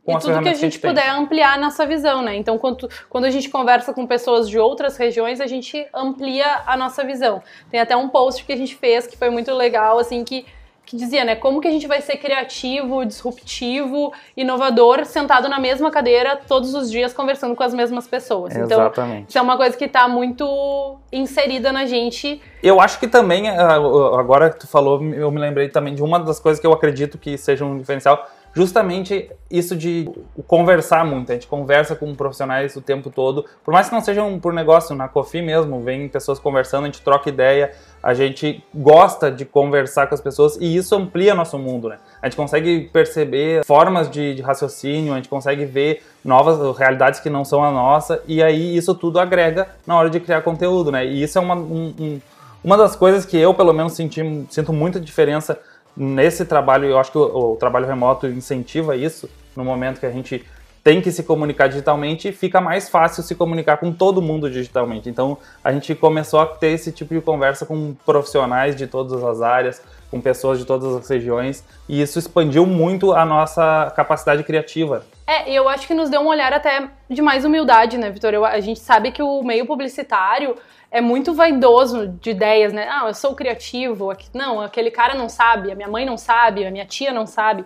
com 0.03 0.17
e 0.17 0.19
tudo 0.19 0.23
que 0.23 0.29
a 0.29 0.33
gente, 0.35 0.43
que 0.43 0.49
a 0.49 0.69
gente 0.69 0.79
puder 0.79 1.09
ampliar 1.09 1.53
a 1.53 1.57
nossa 1.57 1.85
visão, 1.85 2.21
né? 2.21 2.35
Então, 2.35 2.57
quando, 2.57 2.89
quando 3.09 3.23
a 3.23 3.29
gente 3.29 3.49
conversa 3.49 3.93
com 3.93 4.05
pessoas 4.05 4.49
de 4.49 4.59
outras 4.59 4.97
regiões, 4.97 5.39
a 5.39 5.47
gente 5.47 5.87
amplia 5.95 6.63
a 6.65 6.75
nossa 6.75 7.05
visão. 7.05 7.41
Tem 7.71 7.79
até 7.79 7.95
um 7.95 8.09
post 8.09 8.43
que 8.43 8.51
a 8.51 8.57
gente 8.57 8.75
fez 8.75 9.07
que 9.07 9.17
foi 9.17 9.29
muito 9.29 9.51
legal, 9.53 9.97
assim, 9.97 10.25
que, 10.25 10.45
que 10.87 10.95
dizia, 10.95 11.25
né? 11.25 11.35
Como 11.35 11.59
que 11.59 11.67
a 11.67 11.71
gente 11.71 11.85
vai 11.85 11.99
ser 11.99 12.15
criativo, 12.15 13.05
disruptivo, 13.05 14.13
inovador, 14.37 15.03
sentado 15.03 15.49
na 15.49 15.59
mesma 15.59 15.91
cadeira 15.91 16.39
todos 16.47 16.73
os 16.73 16.89
dias 16.89 17.13
conversando 17.13 17.53
com 17.57 17.61
as 17.61 17.73
mesmas 17.73 18.07
pessoas. 18.07 18.55
Então, 18.55 18.79
Exatamente. 18.79 19.27
isso 19.27 19.37
é 19.37 19.41
uma 19.41 19.57
coisa 19.57 19.75
que 19.75 19.83
está 19.83 20.07
muito 20.07 20.97
inserida 21.11 21.73
na 21.73 21.85
gente. 21.85 22.41
Eu 22.63 22.79
acho 22.79 22.99
que 22.99 23.07
também, 23.07 23.49
ah, 23.49 23.75
agora 24.17 24.49
que 24.49 24.59
tu 24.59 24.67
falou, 24.67 25.03
eu 25.13 25.29
me 25.29 25.39
lembrei 25.39 25.67
também 25.67 25.93
de 25.93 26.01
uma 26.01 26.19
das 26.21 26.39
coisas 26.39 26.59
que 26.59 26.65
eu 26.65 26.71
acredito 26.71 27.17
que 27.17 27.37
seja 27.37 27.65
um 27.65 27.77
diferencial, 27.77 28.25
justamente 28.57 29.29
isso 29.51 29.75
de 29.75 30.09
conversar 30.47 31.05
muito. 31.05 31.31
A 31.31 31.35
gente 31.35 31.45
conversa 31.45 31.95
com 31.95 32.15
profissionais 32.15 32.75
o 32.75 32.81
tempo 32.81 33.11
todo, 33.11 33.45
por 33.63 33.71
mais 33.71 33.87
que 33.87 33.93
não 33.93 34.01
sejam 34.01 34.39
por 34.39 34.51
negócio, 34.51 34.95
na 34.95 35.07
Cofi 35.07 35.43
mesmo, 35.43 35.79
vem 35.83 36.09
pessoas 36.09 36.39
conversando, 36.39 36.85
a 36.85 36.87
gente 36.87 37.03
troca 37.03 37.29
ideia, 37.29 37.71
a 38.01 38.15
gente 38.15 38.63
gosta 38.73 39.29
de 39.29 39.45
conversar 39.45 40.07
com 40.07 40.15
as 40.15 40.21
pessoas 40.21 40.57
e 40.59 40.75
isso 40.75 40.95
amplia 40.95 41.35
nosso 41.35 41.59
mundo, 41.59 41.87
né? 41.87 41.99
A 42.19 42.25
gente 42.25 42.35
consegue 42.35 42.89
perceber 42.91 43.63
formas 43.63 44.09
de, 44.09 44.33
de 44.33 44.41
raciocínio, 44.41 45.13
a 45.13 45.17
gente 45.17 45.29
consegue 45.29 45.63
ver 45.63 46.01
novas 46.25 46.75
realidades 46.75 47.19
que 47.19 47.29
não 47.29 47.45
são 47.45 47.63
a 47.63 47.71
nossa 47.71 48.23
e 48.25 48.41
aí 48.41 48.75
isso 48.75 48.95
tudo 48.95 49.19
agrega 49.19 49.67
na 49.85 49.95
hora 49.95 50.09
de 50.09 50.19
criar 50.19 50.41
conteúdo, 50.41 50.91
né? 50.91 51.05
E 51.05 51.21
isso 51.21 51.37
é 51.37 51.41
uma, 51.41 51.53
um, 51.53 51.93
um, 51.99 52.21
uma 52.63 52.75
das 52.75 52.95
coisas 52.95 53.23
que 53.23 53.37
eu, 53.37 53.53
pelo 53.53 53.71
menos, 53.71 53.93
senti, 53.93 54.47
sinto 54.49 54.73
muita 54.73 54.99
diferença 54.99 55.59
nesse 55.97 56.45
trabalho, 56.45 56.85
eu 56.85 56.99
acho 56.99 57.11
que 57.11 57.17
o, 57.17 57.53
o, 57.53 57.55
trabalho 57.55 57.87
remoto 57.87 58.27
incentiva 58.27 58.95
isso, 58.95 59.27
no 59.55 59.65
momento 59.65 59.99
que 59.99 60.05
a 60.05 60.11
gente 60.11 60.45
tem 60.83 61.01
que 61.01 61.11
se 61.11 61.23
comunicar 61.23 61.67
digitalmente, 61.67 62.31
fica 62.31 62.61
mais 62.61 62.87
fácil 62.87 63.21
se 63.21 63.35
comunicar 63.35 63.75
com 63.75 63.91
todo 63.91 64.21
mundo 64.21 64.49
digitalmente. 64.49 65.09
Então, 65.09 65.37
a 65.61 65.73
gente 65.73 65.93
começou 65.93 66.39
a 66.39 66.45
ter 66.45 66.67
esse 66.67 66.93
tipo 66.93 67.13
de 67.13 67.19
conversa 67.19 67.65
com 67.65 67.93
profissionais 68.05 68.73
de 68.73 68.87
todas 68.87 69.21
as 69.21 69.41
áreas, 69.41 69.81
com 70.09 70.21
pessoas 70.21 70.59
de 70.59 70.63
todas 70.63 70.95
as 70.95 71.09
regiões, 71.09 71.65
e 71.89 72.01
isso 72.01 72.17
expandiu 72.17 72.65
muito 72.65 73.11
a 73.11 73.25
nossa 73.25 73.91
capacidade 73.95 74.43
criativa. 74.43 75.03
É, 75.25 75.51
eu 75.51 75.67
acho 75.67 75.85
que 75.85 75.93
nos 75.93 76.09
deu 76.09 76.21
um 76.21 76.27
olhar 76.27 76.53
até 76.53 76.89
de 77.09 77.21
mais 77.21 77.43
humildade, 77.43 77.97
né, 77.97 78.09
Vitor? 78.09 78.45
A 78.45 78.61
gente 78.61 78.79
sabe 78.79 79.11
que 79.11 79.21
o 79.21 79.43
meio 79.43 79.65
publicitário 79.65 80.55
é 80.89 81.01
muito 81.01 81.33
vaidoso 81.33 82.07
de 82.07 82.31
ideias, 82.31 82.71
né? 82.71 82.87
Ah, 82.89 83.07
eu 83.07 83.13
sou 83.13 83.35
criativo. 83.35 84.15
Não, 84.33 84.61
aquele 84.61 84.89
cara 84.89 85.13
não 85.15 85.27
sabe, 85.27 85.71
a 85.71 85.75
minha 85.75 85.87
mãe 85.87 86.05
não 86.05 86.17
sabe, 86.17 86.65
a 86.65 86.71
minha 86.71 86.85
tia 86.85 87.11
não 87.11 87.25
sabe. 87.25 87.65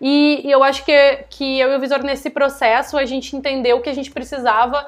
E, 0.00 0.40
e 0.44 0.50
eu 0.50 0.64
acho 0.64 0.84
que, 0.84 1.24
que 1.30 1.60
eu 1.60 1.72
e 1.72 1.76
o 1.76 1.80
Visor, 1.80 2.02
nesse 2.02 2.28
processo, 2.30 2.96
a 2.96 3.04
gente 3.04 3.36
entendeu 3.36 3.80
que 3.80 3.88
a 3.88 3.94
gente 3.94 4.10
precisava 4.10 4.84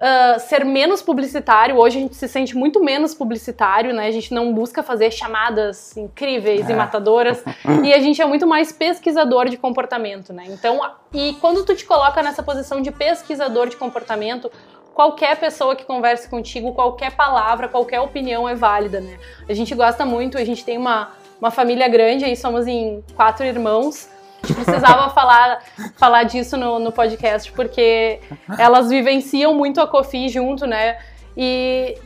uh, 0.00 0.40
ser 0.40 0.64
menos 0.64 1.02
publicitário. 1.02 1.76
Hoje 1.76 1.98
a 1.98 2.00
gente 2.00 2.16
se 2.16 2.26
sente 2.26 2.56
muito 2.56 2.82
menos 2.82 3.14
publicitário, 3.14 3.92
né? 3.94 4.06
A 4.06 4.10
gente 4.10 4.32
não 4.32 4.52
busca 4.52 4.82
fazer 4.82 5.12
chamadas 5.12 5.96
incríveis 5.96 6.68
é. 6.68 6.72
e 6.72 6.74
matadoras. 6.74 7.44
e 7.84 7.92
a 7.92 7.98
gente 8.00 8.20
é 8.20 8.26
muito 8.26 8.46
mais 8.46 8.72
pesquisador 8.72 9.48
de 9.48 9.56
comportamento, 9.56 10.32
né? 10.32 10.44
Então, 10.48 10.80
e 11.12 11.34
quando 11.34 11.64
tu 11.64 11.76
te 11.76 11.84
coloca 11.84 12.22
nessa 12.22 12.42
posição 12.42 12.80
de 12.80 12.90
pesquisador 12.90 13.68
de 13.68 13.76
comportamento, 13.76 14.50
qualquer 14.94 15.38
pessoa 15.38 15.74
que 15.74 15.84
converse 15.84 16.28
contigo, 16.28 16.72
qualquer 16.72 17.12
palavra, 17.12 17.68
qualquer 17.68 18.00
opinião 18.00 18.48
é 18.48 18.54
válida, 18.54 19.00
né? 19.00 19.18
A 19.48 19.54
gente 19.54 19.74
gosta 19.74 20.04
muito, 20.04 20.36
a 20.36 20.44
gente 20.44 20.64
tem 20.64 20.76
uma, 20.76 21.10
uma 21.40 21.50
família 21.50 21.88
grande, 21.88 22.24
aí 22.24 22.36
somos 22.36 22.66
em 22.66 23.02
quatro 23.14 23.44
irmãos. 23.44 24.08
A 24.42 24.46
gente 24.46 24.64
precisava 24.64 25.10
falar, 25.14 25.62
falar 25.96 26.24
disso 26.24 26.56
no, 26.56 26.78
no 26.78 26.92
podcast, 26.92 27.50
porque 27.52 28.20
elas 28.58 28.88
vivenciam 28.88 29.54
muito 29.54 29.80
a 29.80 29.86
Cofi 29.86 30.28
junto, 30.28 30.66
né? 30.66 30.98
E, 31.36 31.96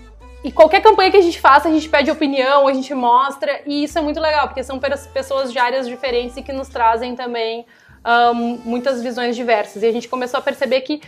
e 0.43 0.53
qualquer 0.53 0.83
campanha 0.83 1.11
que 1.11 1.17
a 1.17 1.23
gente 1.23 1.41
faça, 1.41 1.69
a 1.69 1.73
gente 1.73 1.89
pede 1.89 2.11
opinião, 2.11 2.69
a 2.69 2.73
gente 2.75 2.93
mostra, 2.95 3.61
e 3.67 3.85
isso 3.85 3.99
é 3.99 4.03
muito 4.03 4.21
legal, 4.21 4.47
porque 4.47 4.63
são 4.63 4.79
pessoas 4.79 5.53
de 5.53 5.59
áreas 5.59 5.89
diferentes 5.89 6.37
e 6.37 6.43
que 6.43 6.53
nos 6.53 6.69
trazem 6.69 7.17
também 7.17 7.65
um, 8.35 8.59
muitas 8.65 9.03
visões 9.03 9.35
diversas. 9.35 9.83
E 9.83 9.87
a 9.87 9.93
gente 9.93 10.09
começou 10.09 10.39
a 10.39 10.43
perceber 10.43 10.83
que 10.83 11.01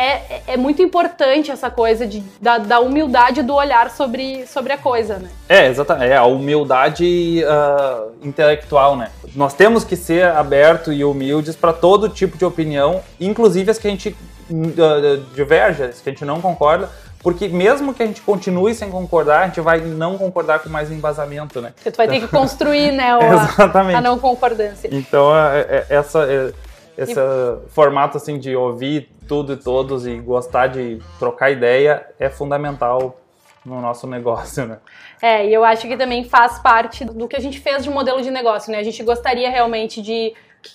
é, 0.00 0.42
é 0.46 0.56
muito 0.56 0.80
importante 0.80 1.50
essa 1.50 1.70
coisa 1.70 2.06
de, 2.06 2.22
da, 2.40 2.58
da 2.58 2.80
humildade 2.80 3.42
do 3.42 3.54
olhar 3.54 3.90
sobre, 3.90 4.46
sobre 4.46 4.72
a 4.72 4.78
coisa, 4.78 5.18
né? 5.18 5.28
É, 5.48 5.68
exatamente. 5.68 6.10
É 6.10 6.16
a 6.16 6.24
humildade 6.24 7.42
uh, 7.44 8.12
intelectual, 8.22 8.96
né? 8.96 9.10
Nós 9.34 9.52
temos 9.52 9.84
que 9.84 9.96
ser 9.96 10.24
abertos 10.24 10.94
e 10.96 11.04
humildes 11.04 11.54
para 11.54 11.72
todo 11.72 12.08
tipo 12.08 12.38
de 12.38 12.44
opinião, 12.44 13.00
inclusive 13.20 13.70
as 13.70 13.78
que 13.78 13.88
a 13.88 13.90
gente 13.90 14.16
uh, 14.50 15.18
diverge, 15.34 15.82
as 15.84 16.00
que 16.00 16.08
a 16.08 16.12
gente 16.12 16.24
não 16.24 16.40
concorda, 16.40 16.88
porque 17.22 17.48
mesmo 17.48 17.92
que 17.92 18.02
a 18.02 18.06
gente 18.06 18.22
continue 18.22 18.74
sem 18.74 18.90
concordar, 18.90 19.42
a 19.42 19.46
gente 19.46 19.60
vai 19.60 19.80
não 19.80 20.16
concordar 20.16 20.60
com 20.60 20.70
mais 20.70 20.90
embasamento, 20.90 21.60
né? 21.60 21.72
Porque 21.74 21.90
tu 21.90 21.96
vai 21.96 22.08
ter 22.08 22.20
que 22.20 22.28
construir, 22.28 22.90
né, 22.90 23.10
Exatamente. 23.52 23.96
a 23.96 24.00
não 24.00 24.18
concordância. 24.18 24.88
Então, 24.90 25.36
é, 25.36 25.60
é, 25.60 25.86
essa, 25.90 26.24
é, 26.24 26.52
esse 26.96 27.12
e... 27.12 27.68
formato 27.68 28.16
assim 28.16 28.38
de 28.38 28.56
ouvir 28.56 29.10
tudo 29.30 29.52
e 29.52 29.56
todos 29.56 30.08
e 30.08 30.16
gostar 30.16 30.66
de 30.66 31.00
trocar 31.16 31.52
ideia 31.52 32.04
é 32.18 32.28
fundamental 32.28 33.20
no 33.64 33.80
nosso 33.80 34.04
negócio, 34.10 34.66
né? 34.66 34.78
É, 35.22 35.46
e 35.46 35.54
eu 35.54 35.62
acho 35.64 35.86
que 35.86 35.96
também 35.96 36.24
faz 36.24 36.58
parte 36.58 37.04
do 37.04 37.28
que 37.28 37.36
a 37.36 37.40
gente 37.40 37.60
fez 37.60 37.84
de 37.84 37.90
modelo 37.90 38.20
de 38.20 38.30
negócio, 38.32 38.72
né? 38.72 38.78
A 38.78 38.82
gente 38.82 39.00
gostaria 39.04 39.48
realmente 39.48 40.02
de 40.02 40.34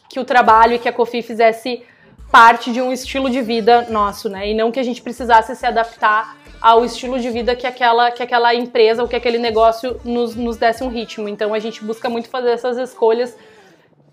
que 0.09 0.21
o 0.21 0.23
trabalho 0.23 0.75
e 0.75 0.79
que 0.79 0.87
a 0.87 0.93
Cofi 0.93 1.21
fizesse 1.21 1.83
parte 2.31 2.71
de 2.71 2.81
um 2.81 2.93
estilo 2.93 3.29
de 3.29 3.41
vida 3.41 3.87
nosso, 3.89 4.29
né? 4.29 4.49
E 4.49 4.53
não 4.53 4.71
que 4.71 4.79
a 4.79 4.83
gente 4.83 5.01
precisasse 5.01 5.53
se 5.53 5.65
adaptar 5.65 6.37
ao 6.61 6.85
estilo 6.85 7.19
de 7.19 7.29
vida 7.29 7.57
que 7.57 7.67
aquela, 7.67 8.09
que 8.09 8.23
aquela 8.23 8.55
empresa 8.55 9.01
ou 9.01 9.07
que 9.09 9.17
aquele 9.17 9.37
negócio 9.37 9.99
nos, 10.05 10.33
nos 10.33 10.55
desse 10.55 10.81
um 10.81 10.87
ritmo. 10.87 11.27
Então 11.27 11.53
a 11.53 11.59
gente 11.59 11.83
busca 11.83 12.09
muito 12.09 12.29
fazer 12.29 12.51
essas 12.51 12.77
escolhas 12.77 13.35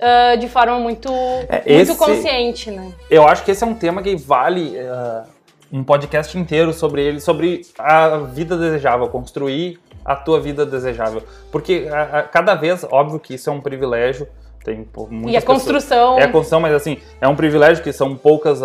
uh, 0.03 0.37
de 0.37 0.49
forma 0.49 0.79
muito, 0.79 1.11
é, 1.49 1.77
muito 1.77 1.97
consciente, 1.97 2.71
né? 2.71 2.93
Eu 3.09 3.27
acho 3.27 3.45
que 3.45 3.53
esse 3.53 3.63
é 3.63 3.67
um 3.67 3.75
tema 3.75 4.03
que 4.03 4.17
vale 4.17 4.77
uh, 4.77 5.25
um 5.73 5.85
podcast 5.85 6.37
inteiro 6.37 6.73
sobre 6.73 7.03
ele, 7.03 7.21
sobre 7.21 7.63
a 7.79 8.19
vida 8.19 8.57
desejável, 8.57 9.09
construir 9.09 9.79
a 10.05 10.17
tua 10.17 10.41
vida 10.41 10.67
desejável. 10.67 11.23
Porque 11.51 11.89
a, 11.91 12.19
a, 12.19 12.23
cada 12.25 12.55
vez, 12.55 12.85
óbvio 12.91 13.21
que 13.21 13.35
isso 13.35 13.49
é 13.49 13.53
um 13.53 13.61
privilégio, 13.61 14.27
tem 14.65 14.87
e 15.27 15.37
a 15.37 15.43
construção. 15.43 16.19
É 16.19 16.25
a 16.25 16.29
construção, 16.31 16.61
mas 16.61 16.73
assim, 16.73 16.99
é 17.21 17.27
um 17.27 17.35
privilégio 17.35 17.83
que 17.83 17.93
são 17.93 18.15
poucas. 18.17 18.61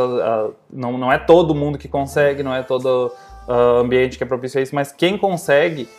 Não, 0.72 0.96
não 0.96 1.12
é 1.12 1.18
todo 1.18 1.56
mundo 1.56 1.76
que 1.76 1.88
consegue, 1.88 2.44
não 2.44 2.54
é 2.54 2.62
todo 2.62 3.12
ambiente 3.50 4.16
que 4.16 4.24
é 4.24 4.28
propício 4.28 4.60
a 4.60 4.62
isso, 4.62 4.76
mas 4.76 4.92
quem 4.92 5.18
consegue 5.18 5.90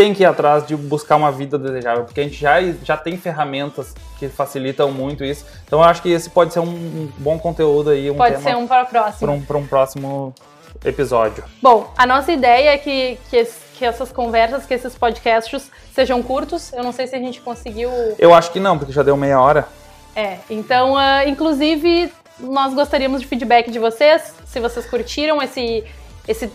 tem 0.00 0.14
que 0.14 0.22
ir 0.22 0.26
atrás 0.26 0.66
de 0.66 0.74
buscar 0.74 1.16
uma 1.16 1.30
vida 1.30 1.58
desejável, 1.58 2.04
porque 2.04 2.20
a 2.20 2.22
gente 2.22 2.36
já, 2.36 2.54
já 2.82 2.96
tem 2.96 3.18
ferramentas 3.18 3.94
que 4.18 4.30
facilitam 4.30 4.90
muito 4.90 5.22
isso. 5.22 5.44
Então 5.66 5.80
eu 5.80 5.84
acho 5.84 6.00
que 6.00 6.10
esse 6.10 6.30
pode 6.30 6.54
ser 6.54 6.60
um 6.60 7.12
bom 7.18 7.38
conteúdo 7.38 7.90
aí. 7.90 8.10
Um 8.10 8.16
pode 8.16 8.40
ser 8.40 8.56
um 8.56 8.66
para 8.66 8.84
o 8.84 8.86
próximo. 8.86 9.18
Para 9.18 9.30
um, 9.30 9.42
para 9.42 9.58
um 9.58 9.66
próximo 9.66 10.34
episódio. 10.82 11.44
Bom, 11.60 11.92
a 11.98 12.06
nossa 12.06 12.32
ideia 12.32 12.70
é 12.70 12.78
que, 12.78 13.18
que, 13.28 13.46
que 13.74 13.84
essas 13.84 14.10
conversas, 14.10 14.64
que 14.64 14.72
esses 14.72 14.94
podcasts 14.96 15.70
sejam 15.94 16.22
curtos. 16.22 16.72
Eu 16.72 16.82
não 16.82 16.92
sei 16.92 17.06
se 17.06 17.14
a 17.14 17.18
gente 17.18 17.38
conseguiu. 17.42 17.90
Eu 18.18 18.32
acho 18.32 18.50
que 18.52 18.58
não, 18.58 18.78
porque 18.78 18.94
já 18.94 19.02
deu 19.02 19.18
meia 19.18 19.38
hora. 19.38 19.68
É, 20.16 20.38
então, 20.48 20.94
uh, 20.94 21.28
inclusive, 21.28 22.10
nós 22.38 22.72
gostaríamos 22.72 23.20
de 23.20 23.26
feedback 23.26 23.70
de 23.70 23.78
vocês, 23.78 24.34
se 24.46 24.60
vocês 24.60 24.86
curtiram 24.86 25.42
esse, 25.42 25.84
esse, 26.26 26.50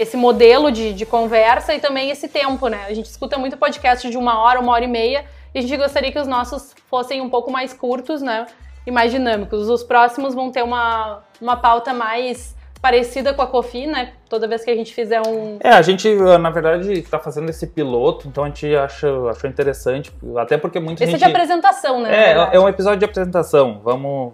esse 0.00 0.16
modelo 0.16 0.72
de, 0.72 0.94
de 0.94 1.04
conversa 1.04 1.74
e 1.74 1.78
também 1.78 2.10
esse 2.10 2.26
tempo, 2.26 2.68
né? 2.68 2.86
A 2.88 2.94
gente 2.94 3.04
escuta 3.04 3.36
muito 3.36 3.58
podcast 3.58 4.08
de 4.08 4.16
uma 4.16 4.40
hora, 4.40 4.58
uma 4.58 4.72
hora 4.72 4.84
e 4.84 4.88
meia, 4.88 5.26
e 5.54 5.58
a 5.58 5.62
gente 5.62 5.76
gostaria 5.76 6.10
que 6.10 6.18
os 6.18 6.26
nossos 6.26 6.74
fossem 6.88 7.20
um 7.20 7.28
pouco 7.28 7.52
mais 7.52 7.74
curtos, 7.74 8.22
né? 8.22 8.46
E 8.86 8.90
mais 8.90 9.12
dinâmicos. 9.12 9.68
Os 9.68 9.82
próximos 9.82 10.34
vão 10.34 10.50
ter 10.50 10.62
uma, 10.62 11.22
uma 11.38 11.54
pauta 11.54 11.92
mais 11.92 12.56
parecida 12.80 13.34
com 13.34 13.42
a 13.42 13.46
Cofi, 13.46 13.86
né? 13.86 14.14
Toda 14.26 14.48
vez 14.48 14.64
que 14.64 14.70
a 14.70 14.74
gente 14.74 14.94
fizer 14.94 15.20
um. 15.20 15.58
É, 15.60 15.68
a 15.68 15.82
gente, 15.82 16.08
na 16.14 16.48
verdade, 16.48 16.94
está 16.94 17.18
fazendo 17.18 17.50
esse 17.50 17.66
piloto, 17.66 18.26
então 18.26 18.44
a 18.44 18.46
gente 18.46 18.74
acha, 18.74 19.06
achou 19.28 19.50
interessante, 19.50 20.10
até 20.38 20.56
porque 20.56 20.80
muita 20.80 21.04
esse 21.04 21.12
gente. 21.12 21.20
Esse 21.20 21.24
é 21.24 21.28
de 21.28 21.34
apresentação, 21.34 22.00
né? 22.00 22.30
É, 22.30 22.56
é 22.56 22.58
um 22.58 22.66
episódio 22.66 23.00
de 23.00 23.04
apresentação. 23.04 23.82
Vamos. 23.84 24.32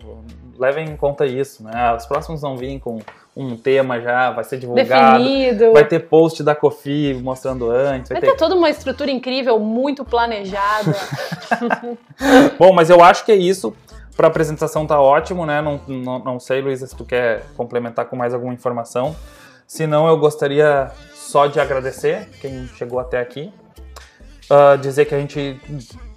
Levem 0.56 0.88
em 0.88 0.96
conta 0.96 1.26
isso, 1.26 1.64
né? 1.64 1.92
Os 1.94 2.06
próximos 2.06 2.40
vão 2.40 2.56
vir 2.56 2.78
com 2.78 2.98
um 3.36 3.54
tema 3.54 4.00
já, 4.00 4.30
vai 4.30 4.42
ser 4.44 4.56
divulgado. 4.56 5.22
Definido. 5.22 5.72
Vai 5.72 5.84
ter 5.84 6.00
post 6.00 6.42
da 6.42 6.54
Cofi 6.54 7.12
mostrando 7.22 7.70
antes. 7.70 8.08
Vai, 8.08 8.18
vai 8.18 8.30
ter... 8.30 8.34
ter 8.34 8.38
toda 8.38 8.54
uma 8.54 8.70
estrutura 8.70 9.10
incrível, 9.10 9.58
muito 9.60 10.04
planejada. 10.06 10.96
Bom, 12.58 12.72
mas 12.72 12.88
eu 12.88 13.04
acho 13.04 13.26
que 13.26 13.32
é 13.32 13.36
isso. 13.36 13.76
Para 14.16 14.28
apresentação 14.28 14.86
tá 14.86 14.98
ótimo, 14.98 15.44
né? 15.44 15.60
Não, 15.60 15.78
não, 15.86 16.18
não 16.18 16.40
sei, 16.40 16.62
Luísa, 16.62 16.86
se 16.86 16.96
tu 16.96 17.04
quer 17.04 17.44
complementar 17.54 18.06
com 18.06 18.16
mais 18.16 18.32
alguma 18.32 18.54
informação. 18.54 19.14
Se 19.66 19.86
não, 19.86 20.08
eu 20.08 20.16
gostaria 20.16 20.90
só 21.12 21.46
de 21.46 21.60
agradecer 21.60 22.30
quem 22.40 22.66
chegou 22.68 22.98
até 22.98 23.20
aqui. 23.20 23.52
Uh, 24.50 24.78
dizer 24.78 25.04
que 25.04 25.14
a 25.14 25.18
gente 25.18 25.60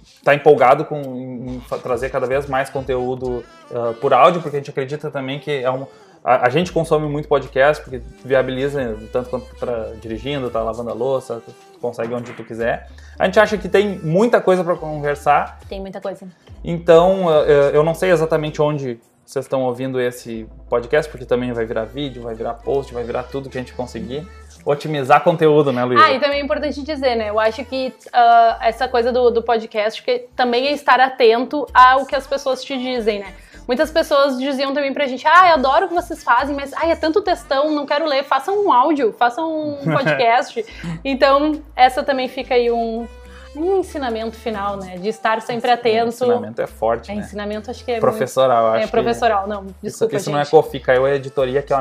está 0.04 0.34
empolgado 0.34 0.86
com 0.86 1.00
em, 1.02 1.56
em 1.56 1.62
trazer 1.82 2.08
cada 2.08 2.26
vez 2.26 2.46
mais 2.46 2.70
conteúdo 2.70 3.44
uh, 3.70 3.92
por 4.00 4.14
áudio, 4.14 4.40
porque 4.40 4.56
a 4.56 4.60
gente 4.60 4.70
acredita 4.70 5.10
também 5.10 5.38
que 5.38 5.50
é 5.50 5.70
um, 5.70 5.86
a, 6.24 6.46
a, 6.46 6.50
gente 6.50 6.72
consome 6.72 7.08
muito 7.08 7.28
podcast, 7.28 7.82
porque 7.82 8.02
viabiliza 8.24 8.96
tanto 9.12 9.30
quanto 9.30 9.54
para 9.56 9.94
dirigindo, 10.00 10.50
tá 10.50 10.62
lavando 10.62 10.90
a 10.90 10.94
louça, 10.94 11.42
consegue 11.80 12.12
onde 12.12 12.32
tu 12.32 12.44
quiser. 12.44 12.88
A 13.18 13.24
gente 13.26 13.40
acha 13.40 13.56
que 13.56 13.68
tem 13.68 13.98
muita 13.98 14.40
coisa 14.40 14.62
para 14.62 14.76
conversar. 14.76 15.58
Tem 15.68 15.80
muita 15.80 16.00
coisa. 16.00 16.26
Então, 16.62 17.30
eu 17.72 17.82
não 17.82 17.94
sei 17.94 18.10
exatamente 18.10 18.60
onde 18.60 19.00
vocês 19.30 19.44
estão 19.44 19.62
ouvindo 19.62 20.00
esse 20.00 20.44
podcast, 20.68 21.08
porque 21.08 21.24
também 21.24 21.52
vai 21.52 21.64
virar 21.64 21.84
vídeo, 21.84 22.20
vai 22.20 22.34
virar 22.34 22.54
post, 22.54 22.92
vai 22.92 23.04
virar 23.04 23.22
tudo 23.22 23.48
que 23.48 23.56
a 23.56 23.60
gente 23.60 23.72
conseguir. 23.72 24.26
Otimizar 24.64 25.22
conteúdo, 25.22 25.72
né, 25.72 25.84
Luísa? 25.84 26.04
Ah, 26.04 26.12
e 26.12 26.18
também 26.18 26.40
é 26.40 26.42
importante 26.42 26.82
dizer, 26.82 27.14
né? 27.14 27.30
Eu 27.30 27.38
acho 27.38 27.64
que 27.64 27.94
uh, 28.08 28.56
essa 28.60 28.88
coisa 28.88 29.12
do, 29.12 29.30
do 29.30 29.40
podcast 29.40 30.02
que 30.02 30.26
também 30.34 30.66
é 30.66 30.72
estar 30.72 30.98
atento 30.98 31.64
ao 31.72 32.04
que 32.06 32.16
as 32.16 32.26
pessoas 32.26 32.64
te 32.64 32.76
dizem, 32.76 33.20
né? 33.20 33.32
Muitas 33.66 33.90
pessoas 33.90 34.38
diziam 34.38 34.74
também 34.74 34.92
pra 34.92 35.06
gente, 35.06 35.26
ah, 35.26 35.48
eu 35.48 35.54
adoro 35.54 35.86
o 35.86 35.88
que 35.88 35.94
vocês 35.94 36.22
fazem, 36.22 36.54
mas 36.54 36.72
ai, 36.74 36.90
é 36.90 36.96
tanto 36.96 37.22
textão, 37.22 37.70
não 37.70 37.86
quero 37.86 38.06
ler, 38.06 38.24
façam 38.24 38.64
um 38.64 38.72
áudio, 38.72 39.12
façam 39.12 39.78
um 39.80 39.84
podcast. 39.92 40.64
então, 41.04 41.62
essa 41.76 42.02
também 42.02 42.28
fica 42.28 42.54
aí 42.54 42.70
um, 42.70 43.06
um 43.54 43.80
ensinamento 43.80 44.36
final, 44.36 44.76
né? 44.76 44.96
De 44.96 45.08
estar 45.08 45.40
sempre 45.40 45.70
atento. 45.70 46.08
Ensinamento 46.08 46.62
é 46.62 46.66
forte, 46.66 47.10
é, 47.10 47.14
né? 47.14 47.22
Ensinamento 47.22 47.70
acho 47.70 47.84
que 47.84 47.92
é 47.92 48.00
professoral, 48.00 48.62
muito... 48.64 48.76
acho. 48.76 48.84
É 48.84 48.90
professoral, 48.90 49.46
não. 49.46 49.66
Desculpa, 49.82 50.16
isso, 50.16 50.24
isso 50.24 50.30
não 50.30 50.40
é 50.40 50.46
cofi, 50.46 50.80
caiu 50.80 51.04
a 51.04 51.14
editoria 51.14 51.62
que 51.62 51.72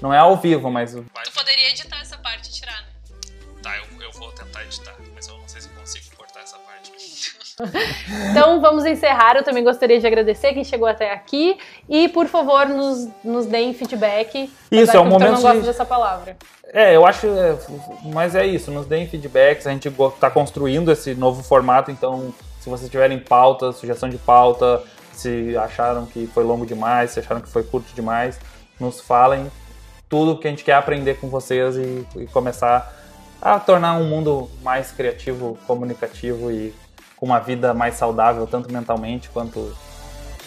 não 0.00 0.12
é 0.12 0.18
ao 0.18 0.36
vivo, 0.36 0.70
mas. 0.70 0.92
Tu 0.92 1.32
poderia 1.34 1.70
editar 1.70 2.00
essa 2.00 2.18
parte 2.18 2.48
e 2.48 2.52
tirar, 2.52 2.82
né? 2.82 2.88
Tá, 3.62 3.76
eu, 3.78 4.02
eu 4.02 4.12
vou 4.12 4.30
tentar 4.32 4.62
editar, 4.64 4.94
então 8.30 8.60
vamos 8.60 8.84
encerrar. 8.84 9.36
Eu 9.36 9.44
também 9.44 9.62
gostaria 9.62 10.00
de 10.00 10.06
agradecer 10.06 10.52
quem 10.52 10.64
chegou 10.64 10.88
até 10.88 11.12
aqui 11.12 11.56
e 11.88 12.08
por 12.08 12.26
favor 12.26 12.66
nos, 12.68 13.08
nos 13.22 13.46
deem 13.46 13.72
feedback. 13.72 14.50
Isso 14.70 14.96
é 14.96 15.00
um 15.00 15.04
momento. 15.04 15.28
Eu 15.28 15.32
não 15.32 15.42
gosto 15.42 15.60
de... 15.60 15.66
dessa 15.66 15.84
palavra. 15.84 16.36
É, 16.72 16.96
eu 16.96 17.06
acho, 17.06 17.26
é, 17.26 17.56
mas 18.04 18.34
é 18.34 18.44
isso. 18.46 18.70
Nos 18.70 18.86
deem 18.86 19.06
feedbacks. 19.06 19.66
A 19.66 19.70
gente 19.70 19.88
está 19.88 20.30
construindo 20.30 20.90
esse 20.90 21.14
novo 21.14 21.42
formato, 21.42 21.90
então 21.90 22.34
se 22.60 22.68
vocês 22.68 22.90
tiverem 22.90 23.18
pauta, 23.18 23.72
sugestão 23.72 24.08
de 24.08 24.18
pauta, 24.18 24.82
se 25.12 25.56
acharam 25.56 26.06
que 26.06 26.26
foi 26.26 26.42
longo 26.42 26.66
demais, 26.66 27.12
se 27.12 27.20
acharam 27.20 27.40
que 27.40 27.48
foi 27.48 27.62
curto 27.62 27.94
demais, 27.94 28.40
nos 28.80 29.00
falem 29.00 29.50
tudo 30.08 30.38
que 30.38 30.46
a 30.46 30.50
gente 30.50 30.64
quer 30.64 30.74
aprender 30.74 31.14
com 31.14 31.28
vocês 31.28 31.76
e, 31.76 32.06
e 32.16 32.26
começar 32.26 32.92
a 33.40 33.60
tornar 33.60 33.96
um 33.98 34.04
mundo 34.04 34.50
mais 34.62 34.90
criativo, 34.90 35.58
comunicativo 35.66 36.50
e 36.50 36.72
com 37.16 37.26
uma 37.26 37.40
vida 37.40 37.72
mais 37.72 37.94
saudável, 37.94 38.46
tanto 38.46 38.72
mentalmente 38.72 39.28
quanto 39.30 39.76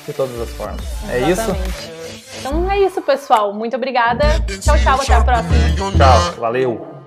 de 0.06 0.14
todas 0.14 0.40
as 0.40 0.50
formas. 0.52 0.82
Exatamente. 1.12 1.12
É 1.12 1.32
isso? 1.32 1.98
Então 2.40 2.72
é 2.72 2.80
isso, 2.80 3.02
pessoal. 3.02 3.54
Muito 3.54 3.76
obrigada. 3.76 4.24
Tchau, 4.62 4.78
tchau. 4.80 5.02
Até 5.02 5.14
a 5.14 5.24
próxima. 5.24 5.54
Tchau. 5.76 6.40
Valeu. 6.40 6.98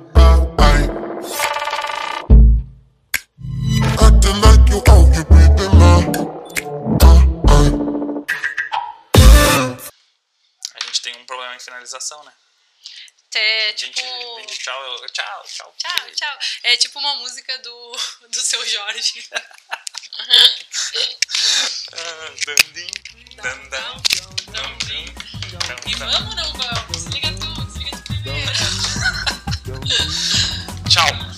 A 10.75 10.87
gente 10.87 11.03
tem 11.03 11.15
um 11.17 11.27
problema 11.27 11.55
em 11.55 11.61
finalização, 11.61 12.23
né? 12.25 12.33
É 13.35 13.73
tipo. 13.75 14.01
Gente, 14.41 14.59
tchau, 14.59 15.07
tchau, 15.13 15.45
tchau. 15.47 15.75
Tchau, 15.79 16.11
tchau. 16.15 16.39
É 16.65 16.77
tipo 16.77 16.99
uma 16.99 17.15
música 17.17 17.57
do, 17.59 17.93
do 18.29 18.41
seu 18.41 18.67
Jorge. 18.67 19.25
Uhum. 20.19 20.81
e 25.87 25.95
vamos 25.95 26.31
ou 26.31 26.37
não 26.37 26.53
vamos? 26.55 27.05
Desliga 27.05 27.33
tudo, 27.39 27.67
desliga 27.67 27.97
de 27.97 28.03
primeira. 28.03 28.53
tchau. 30.89 31.30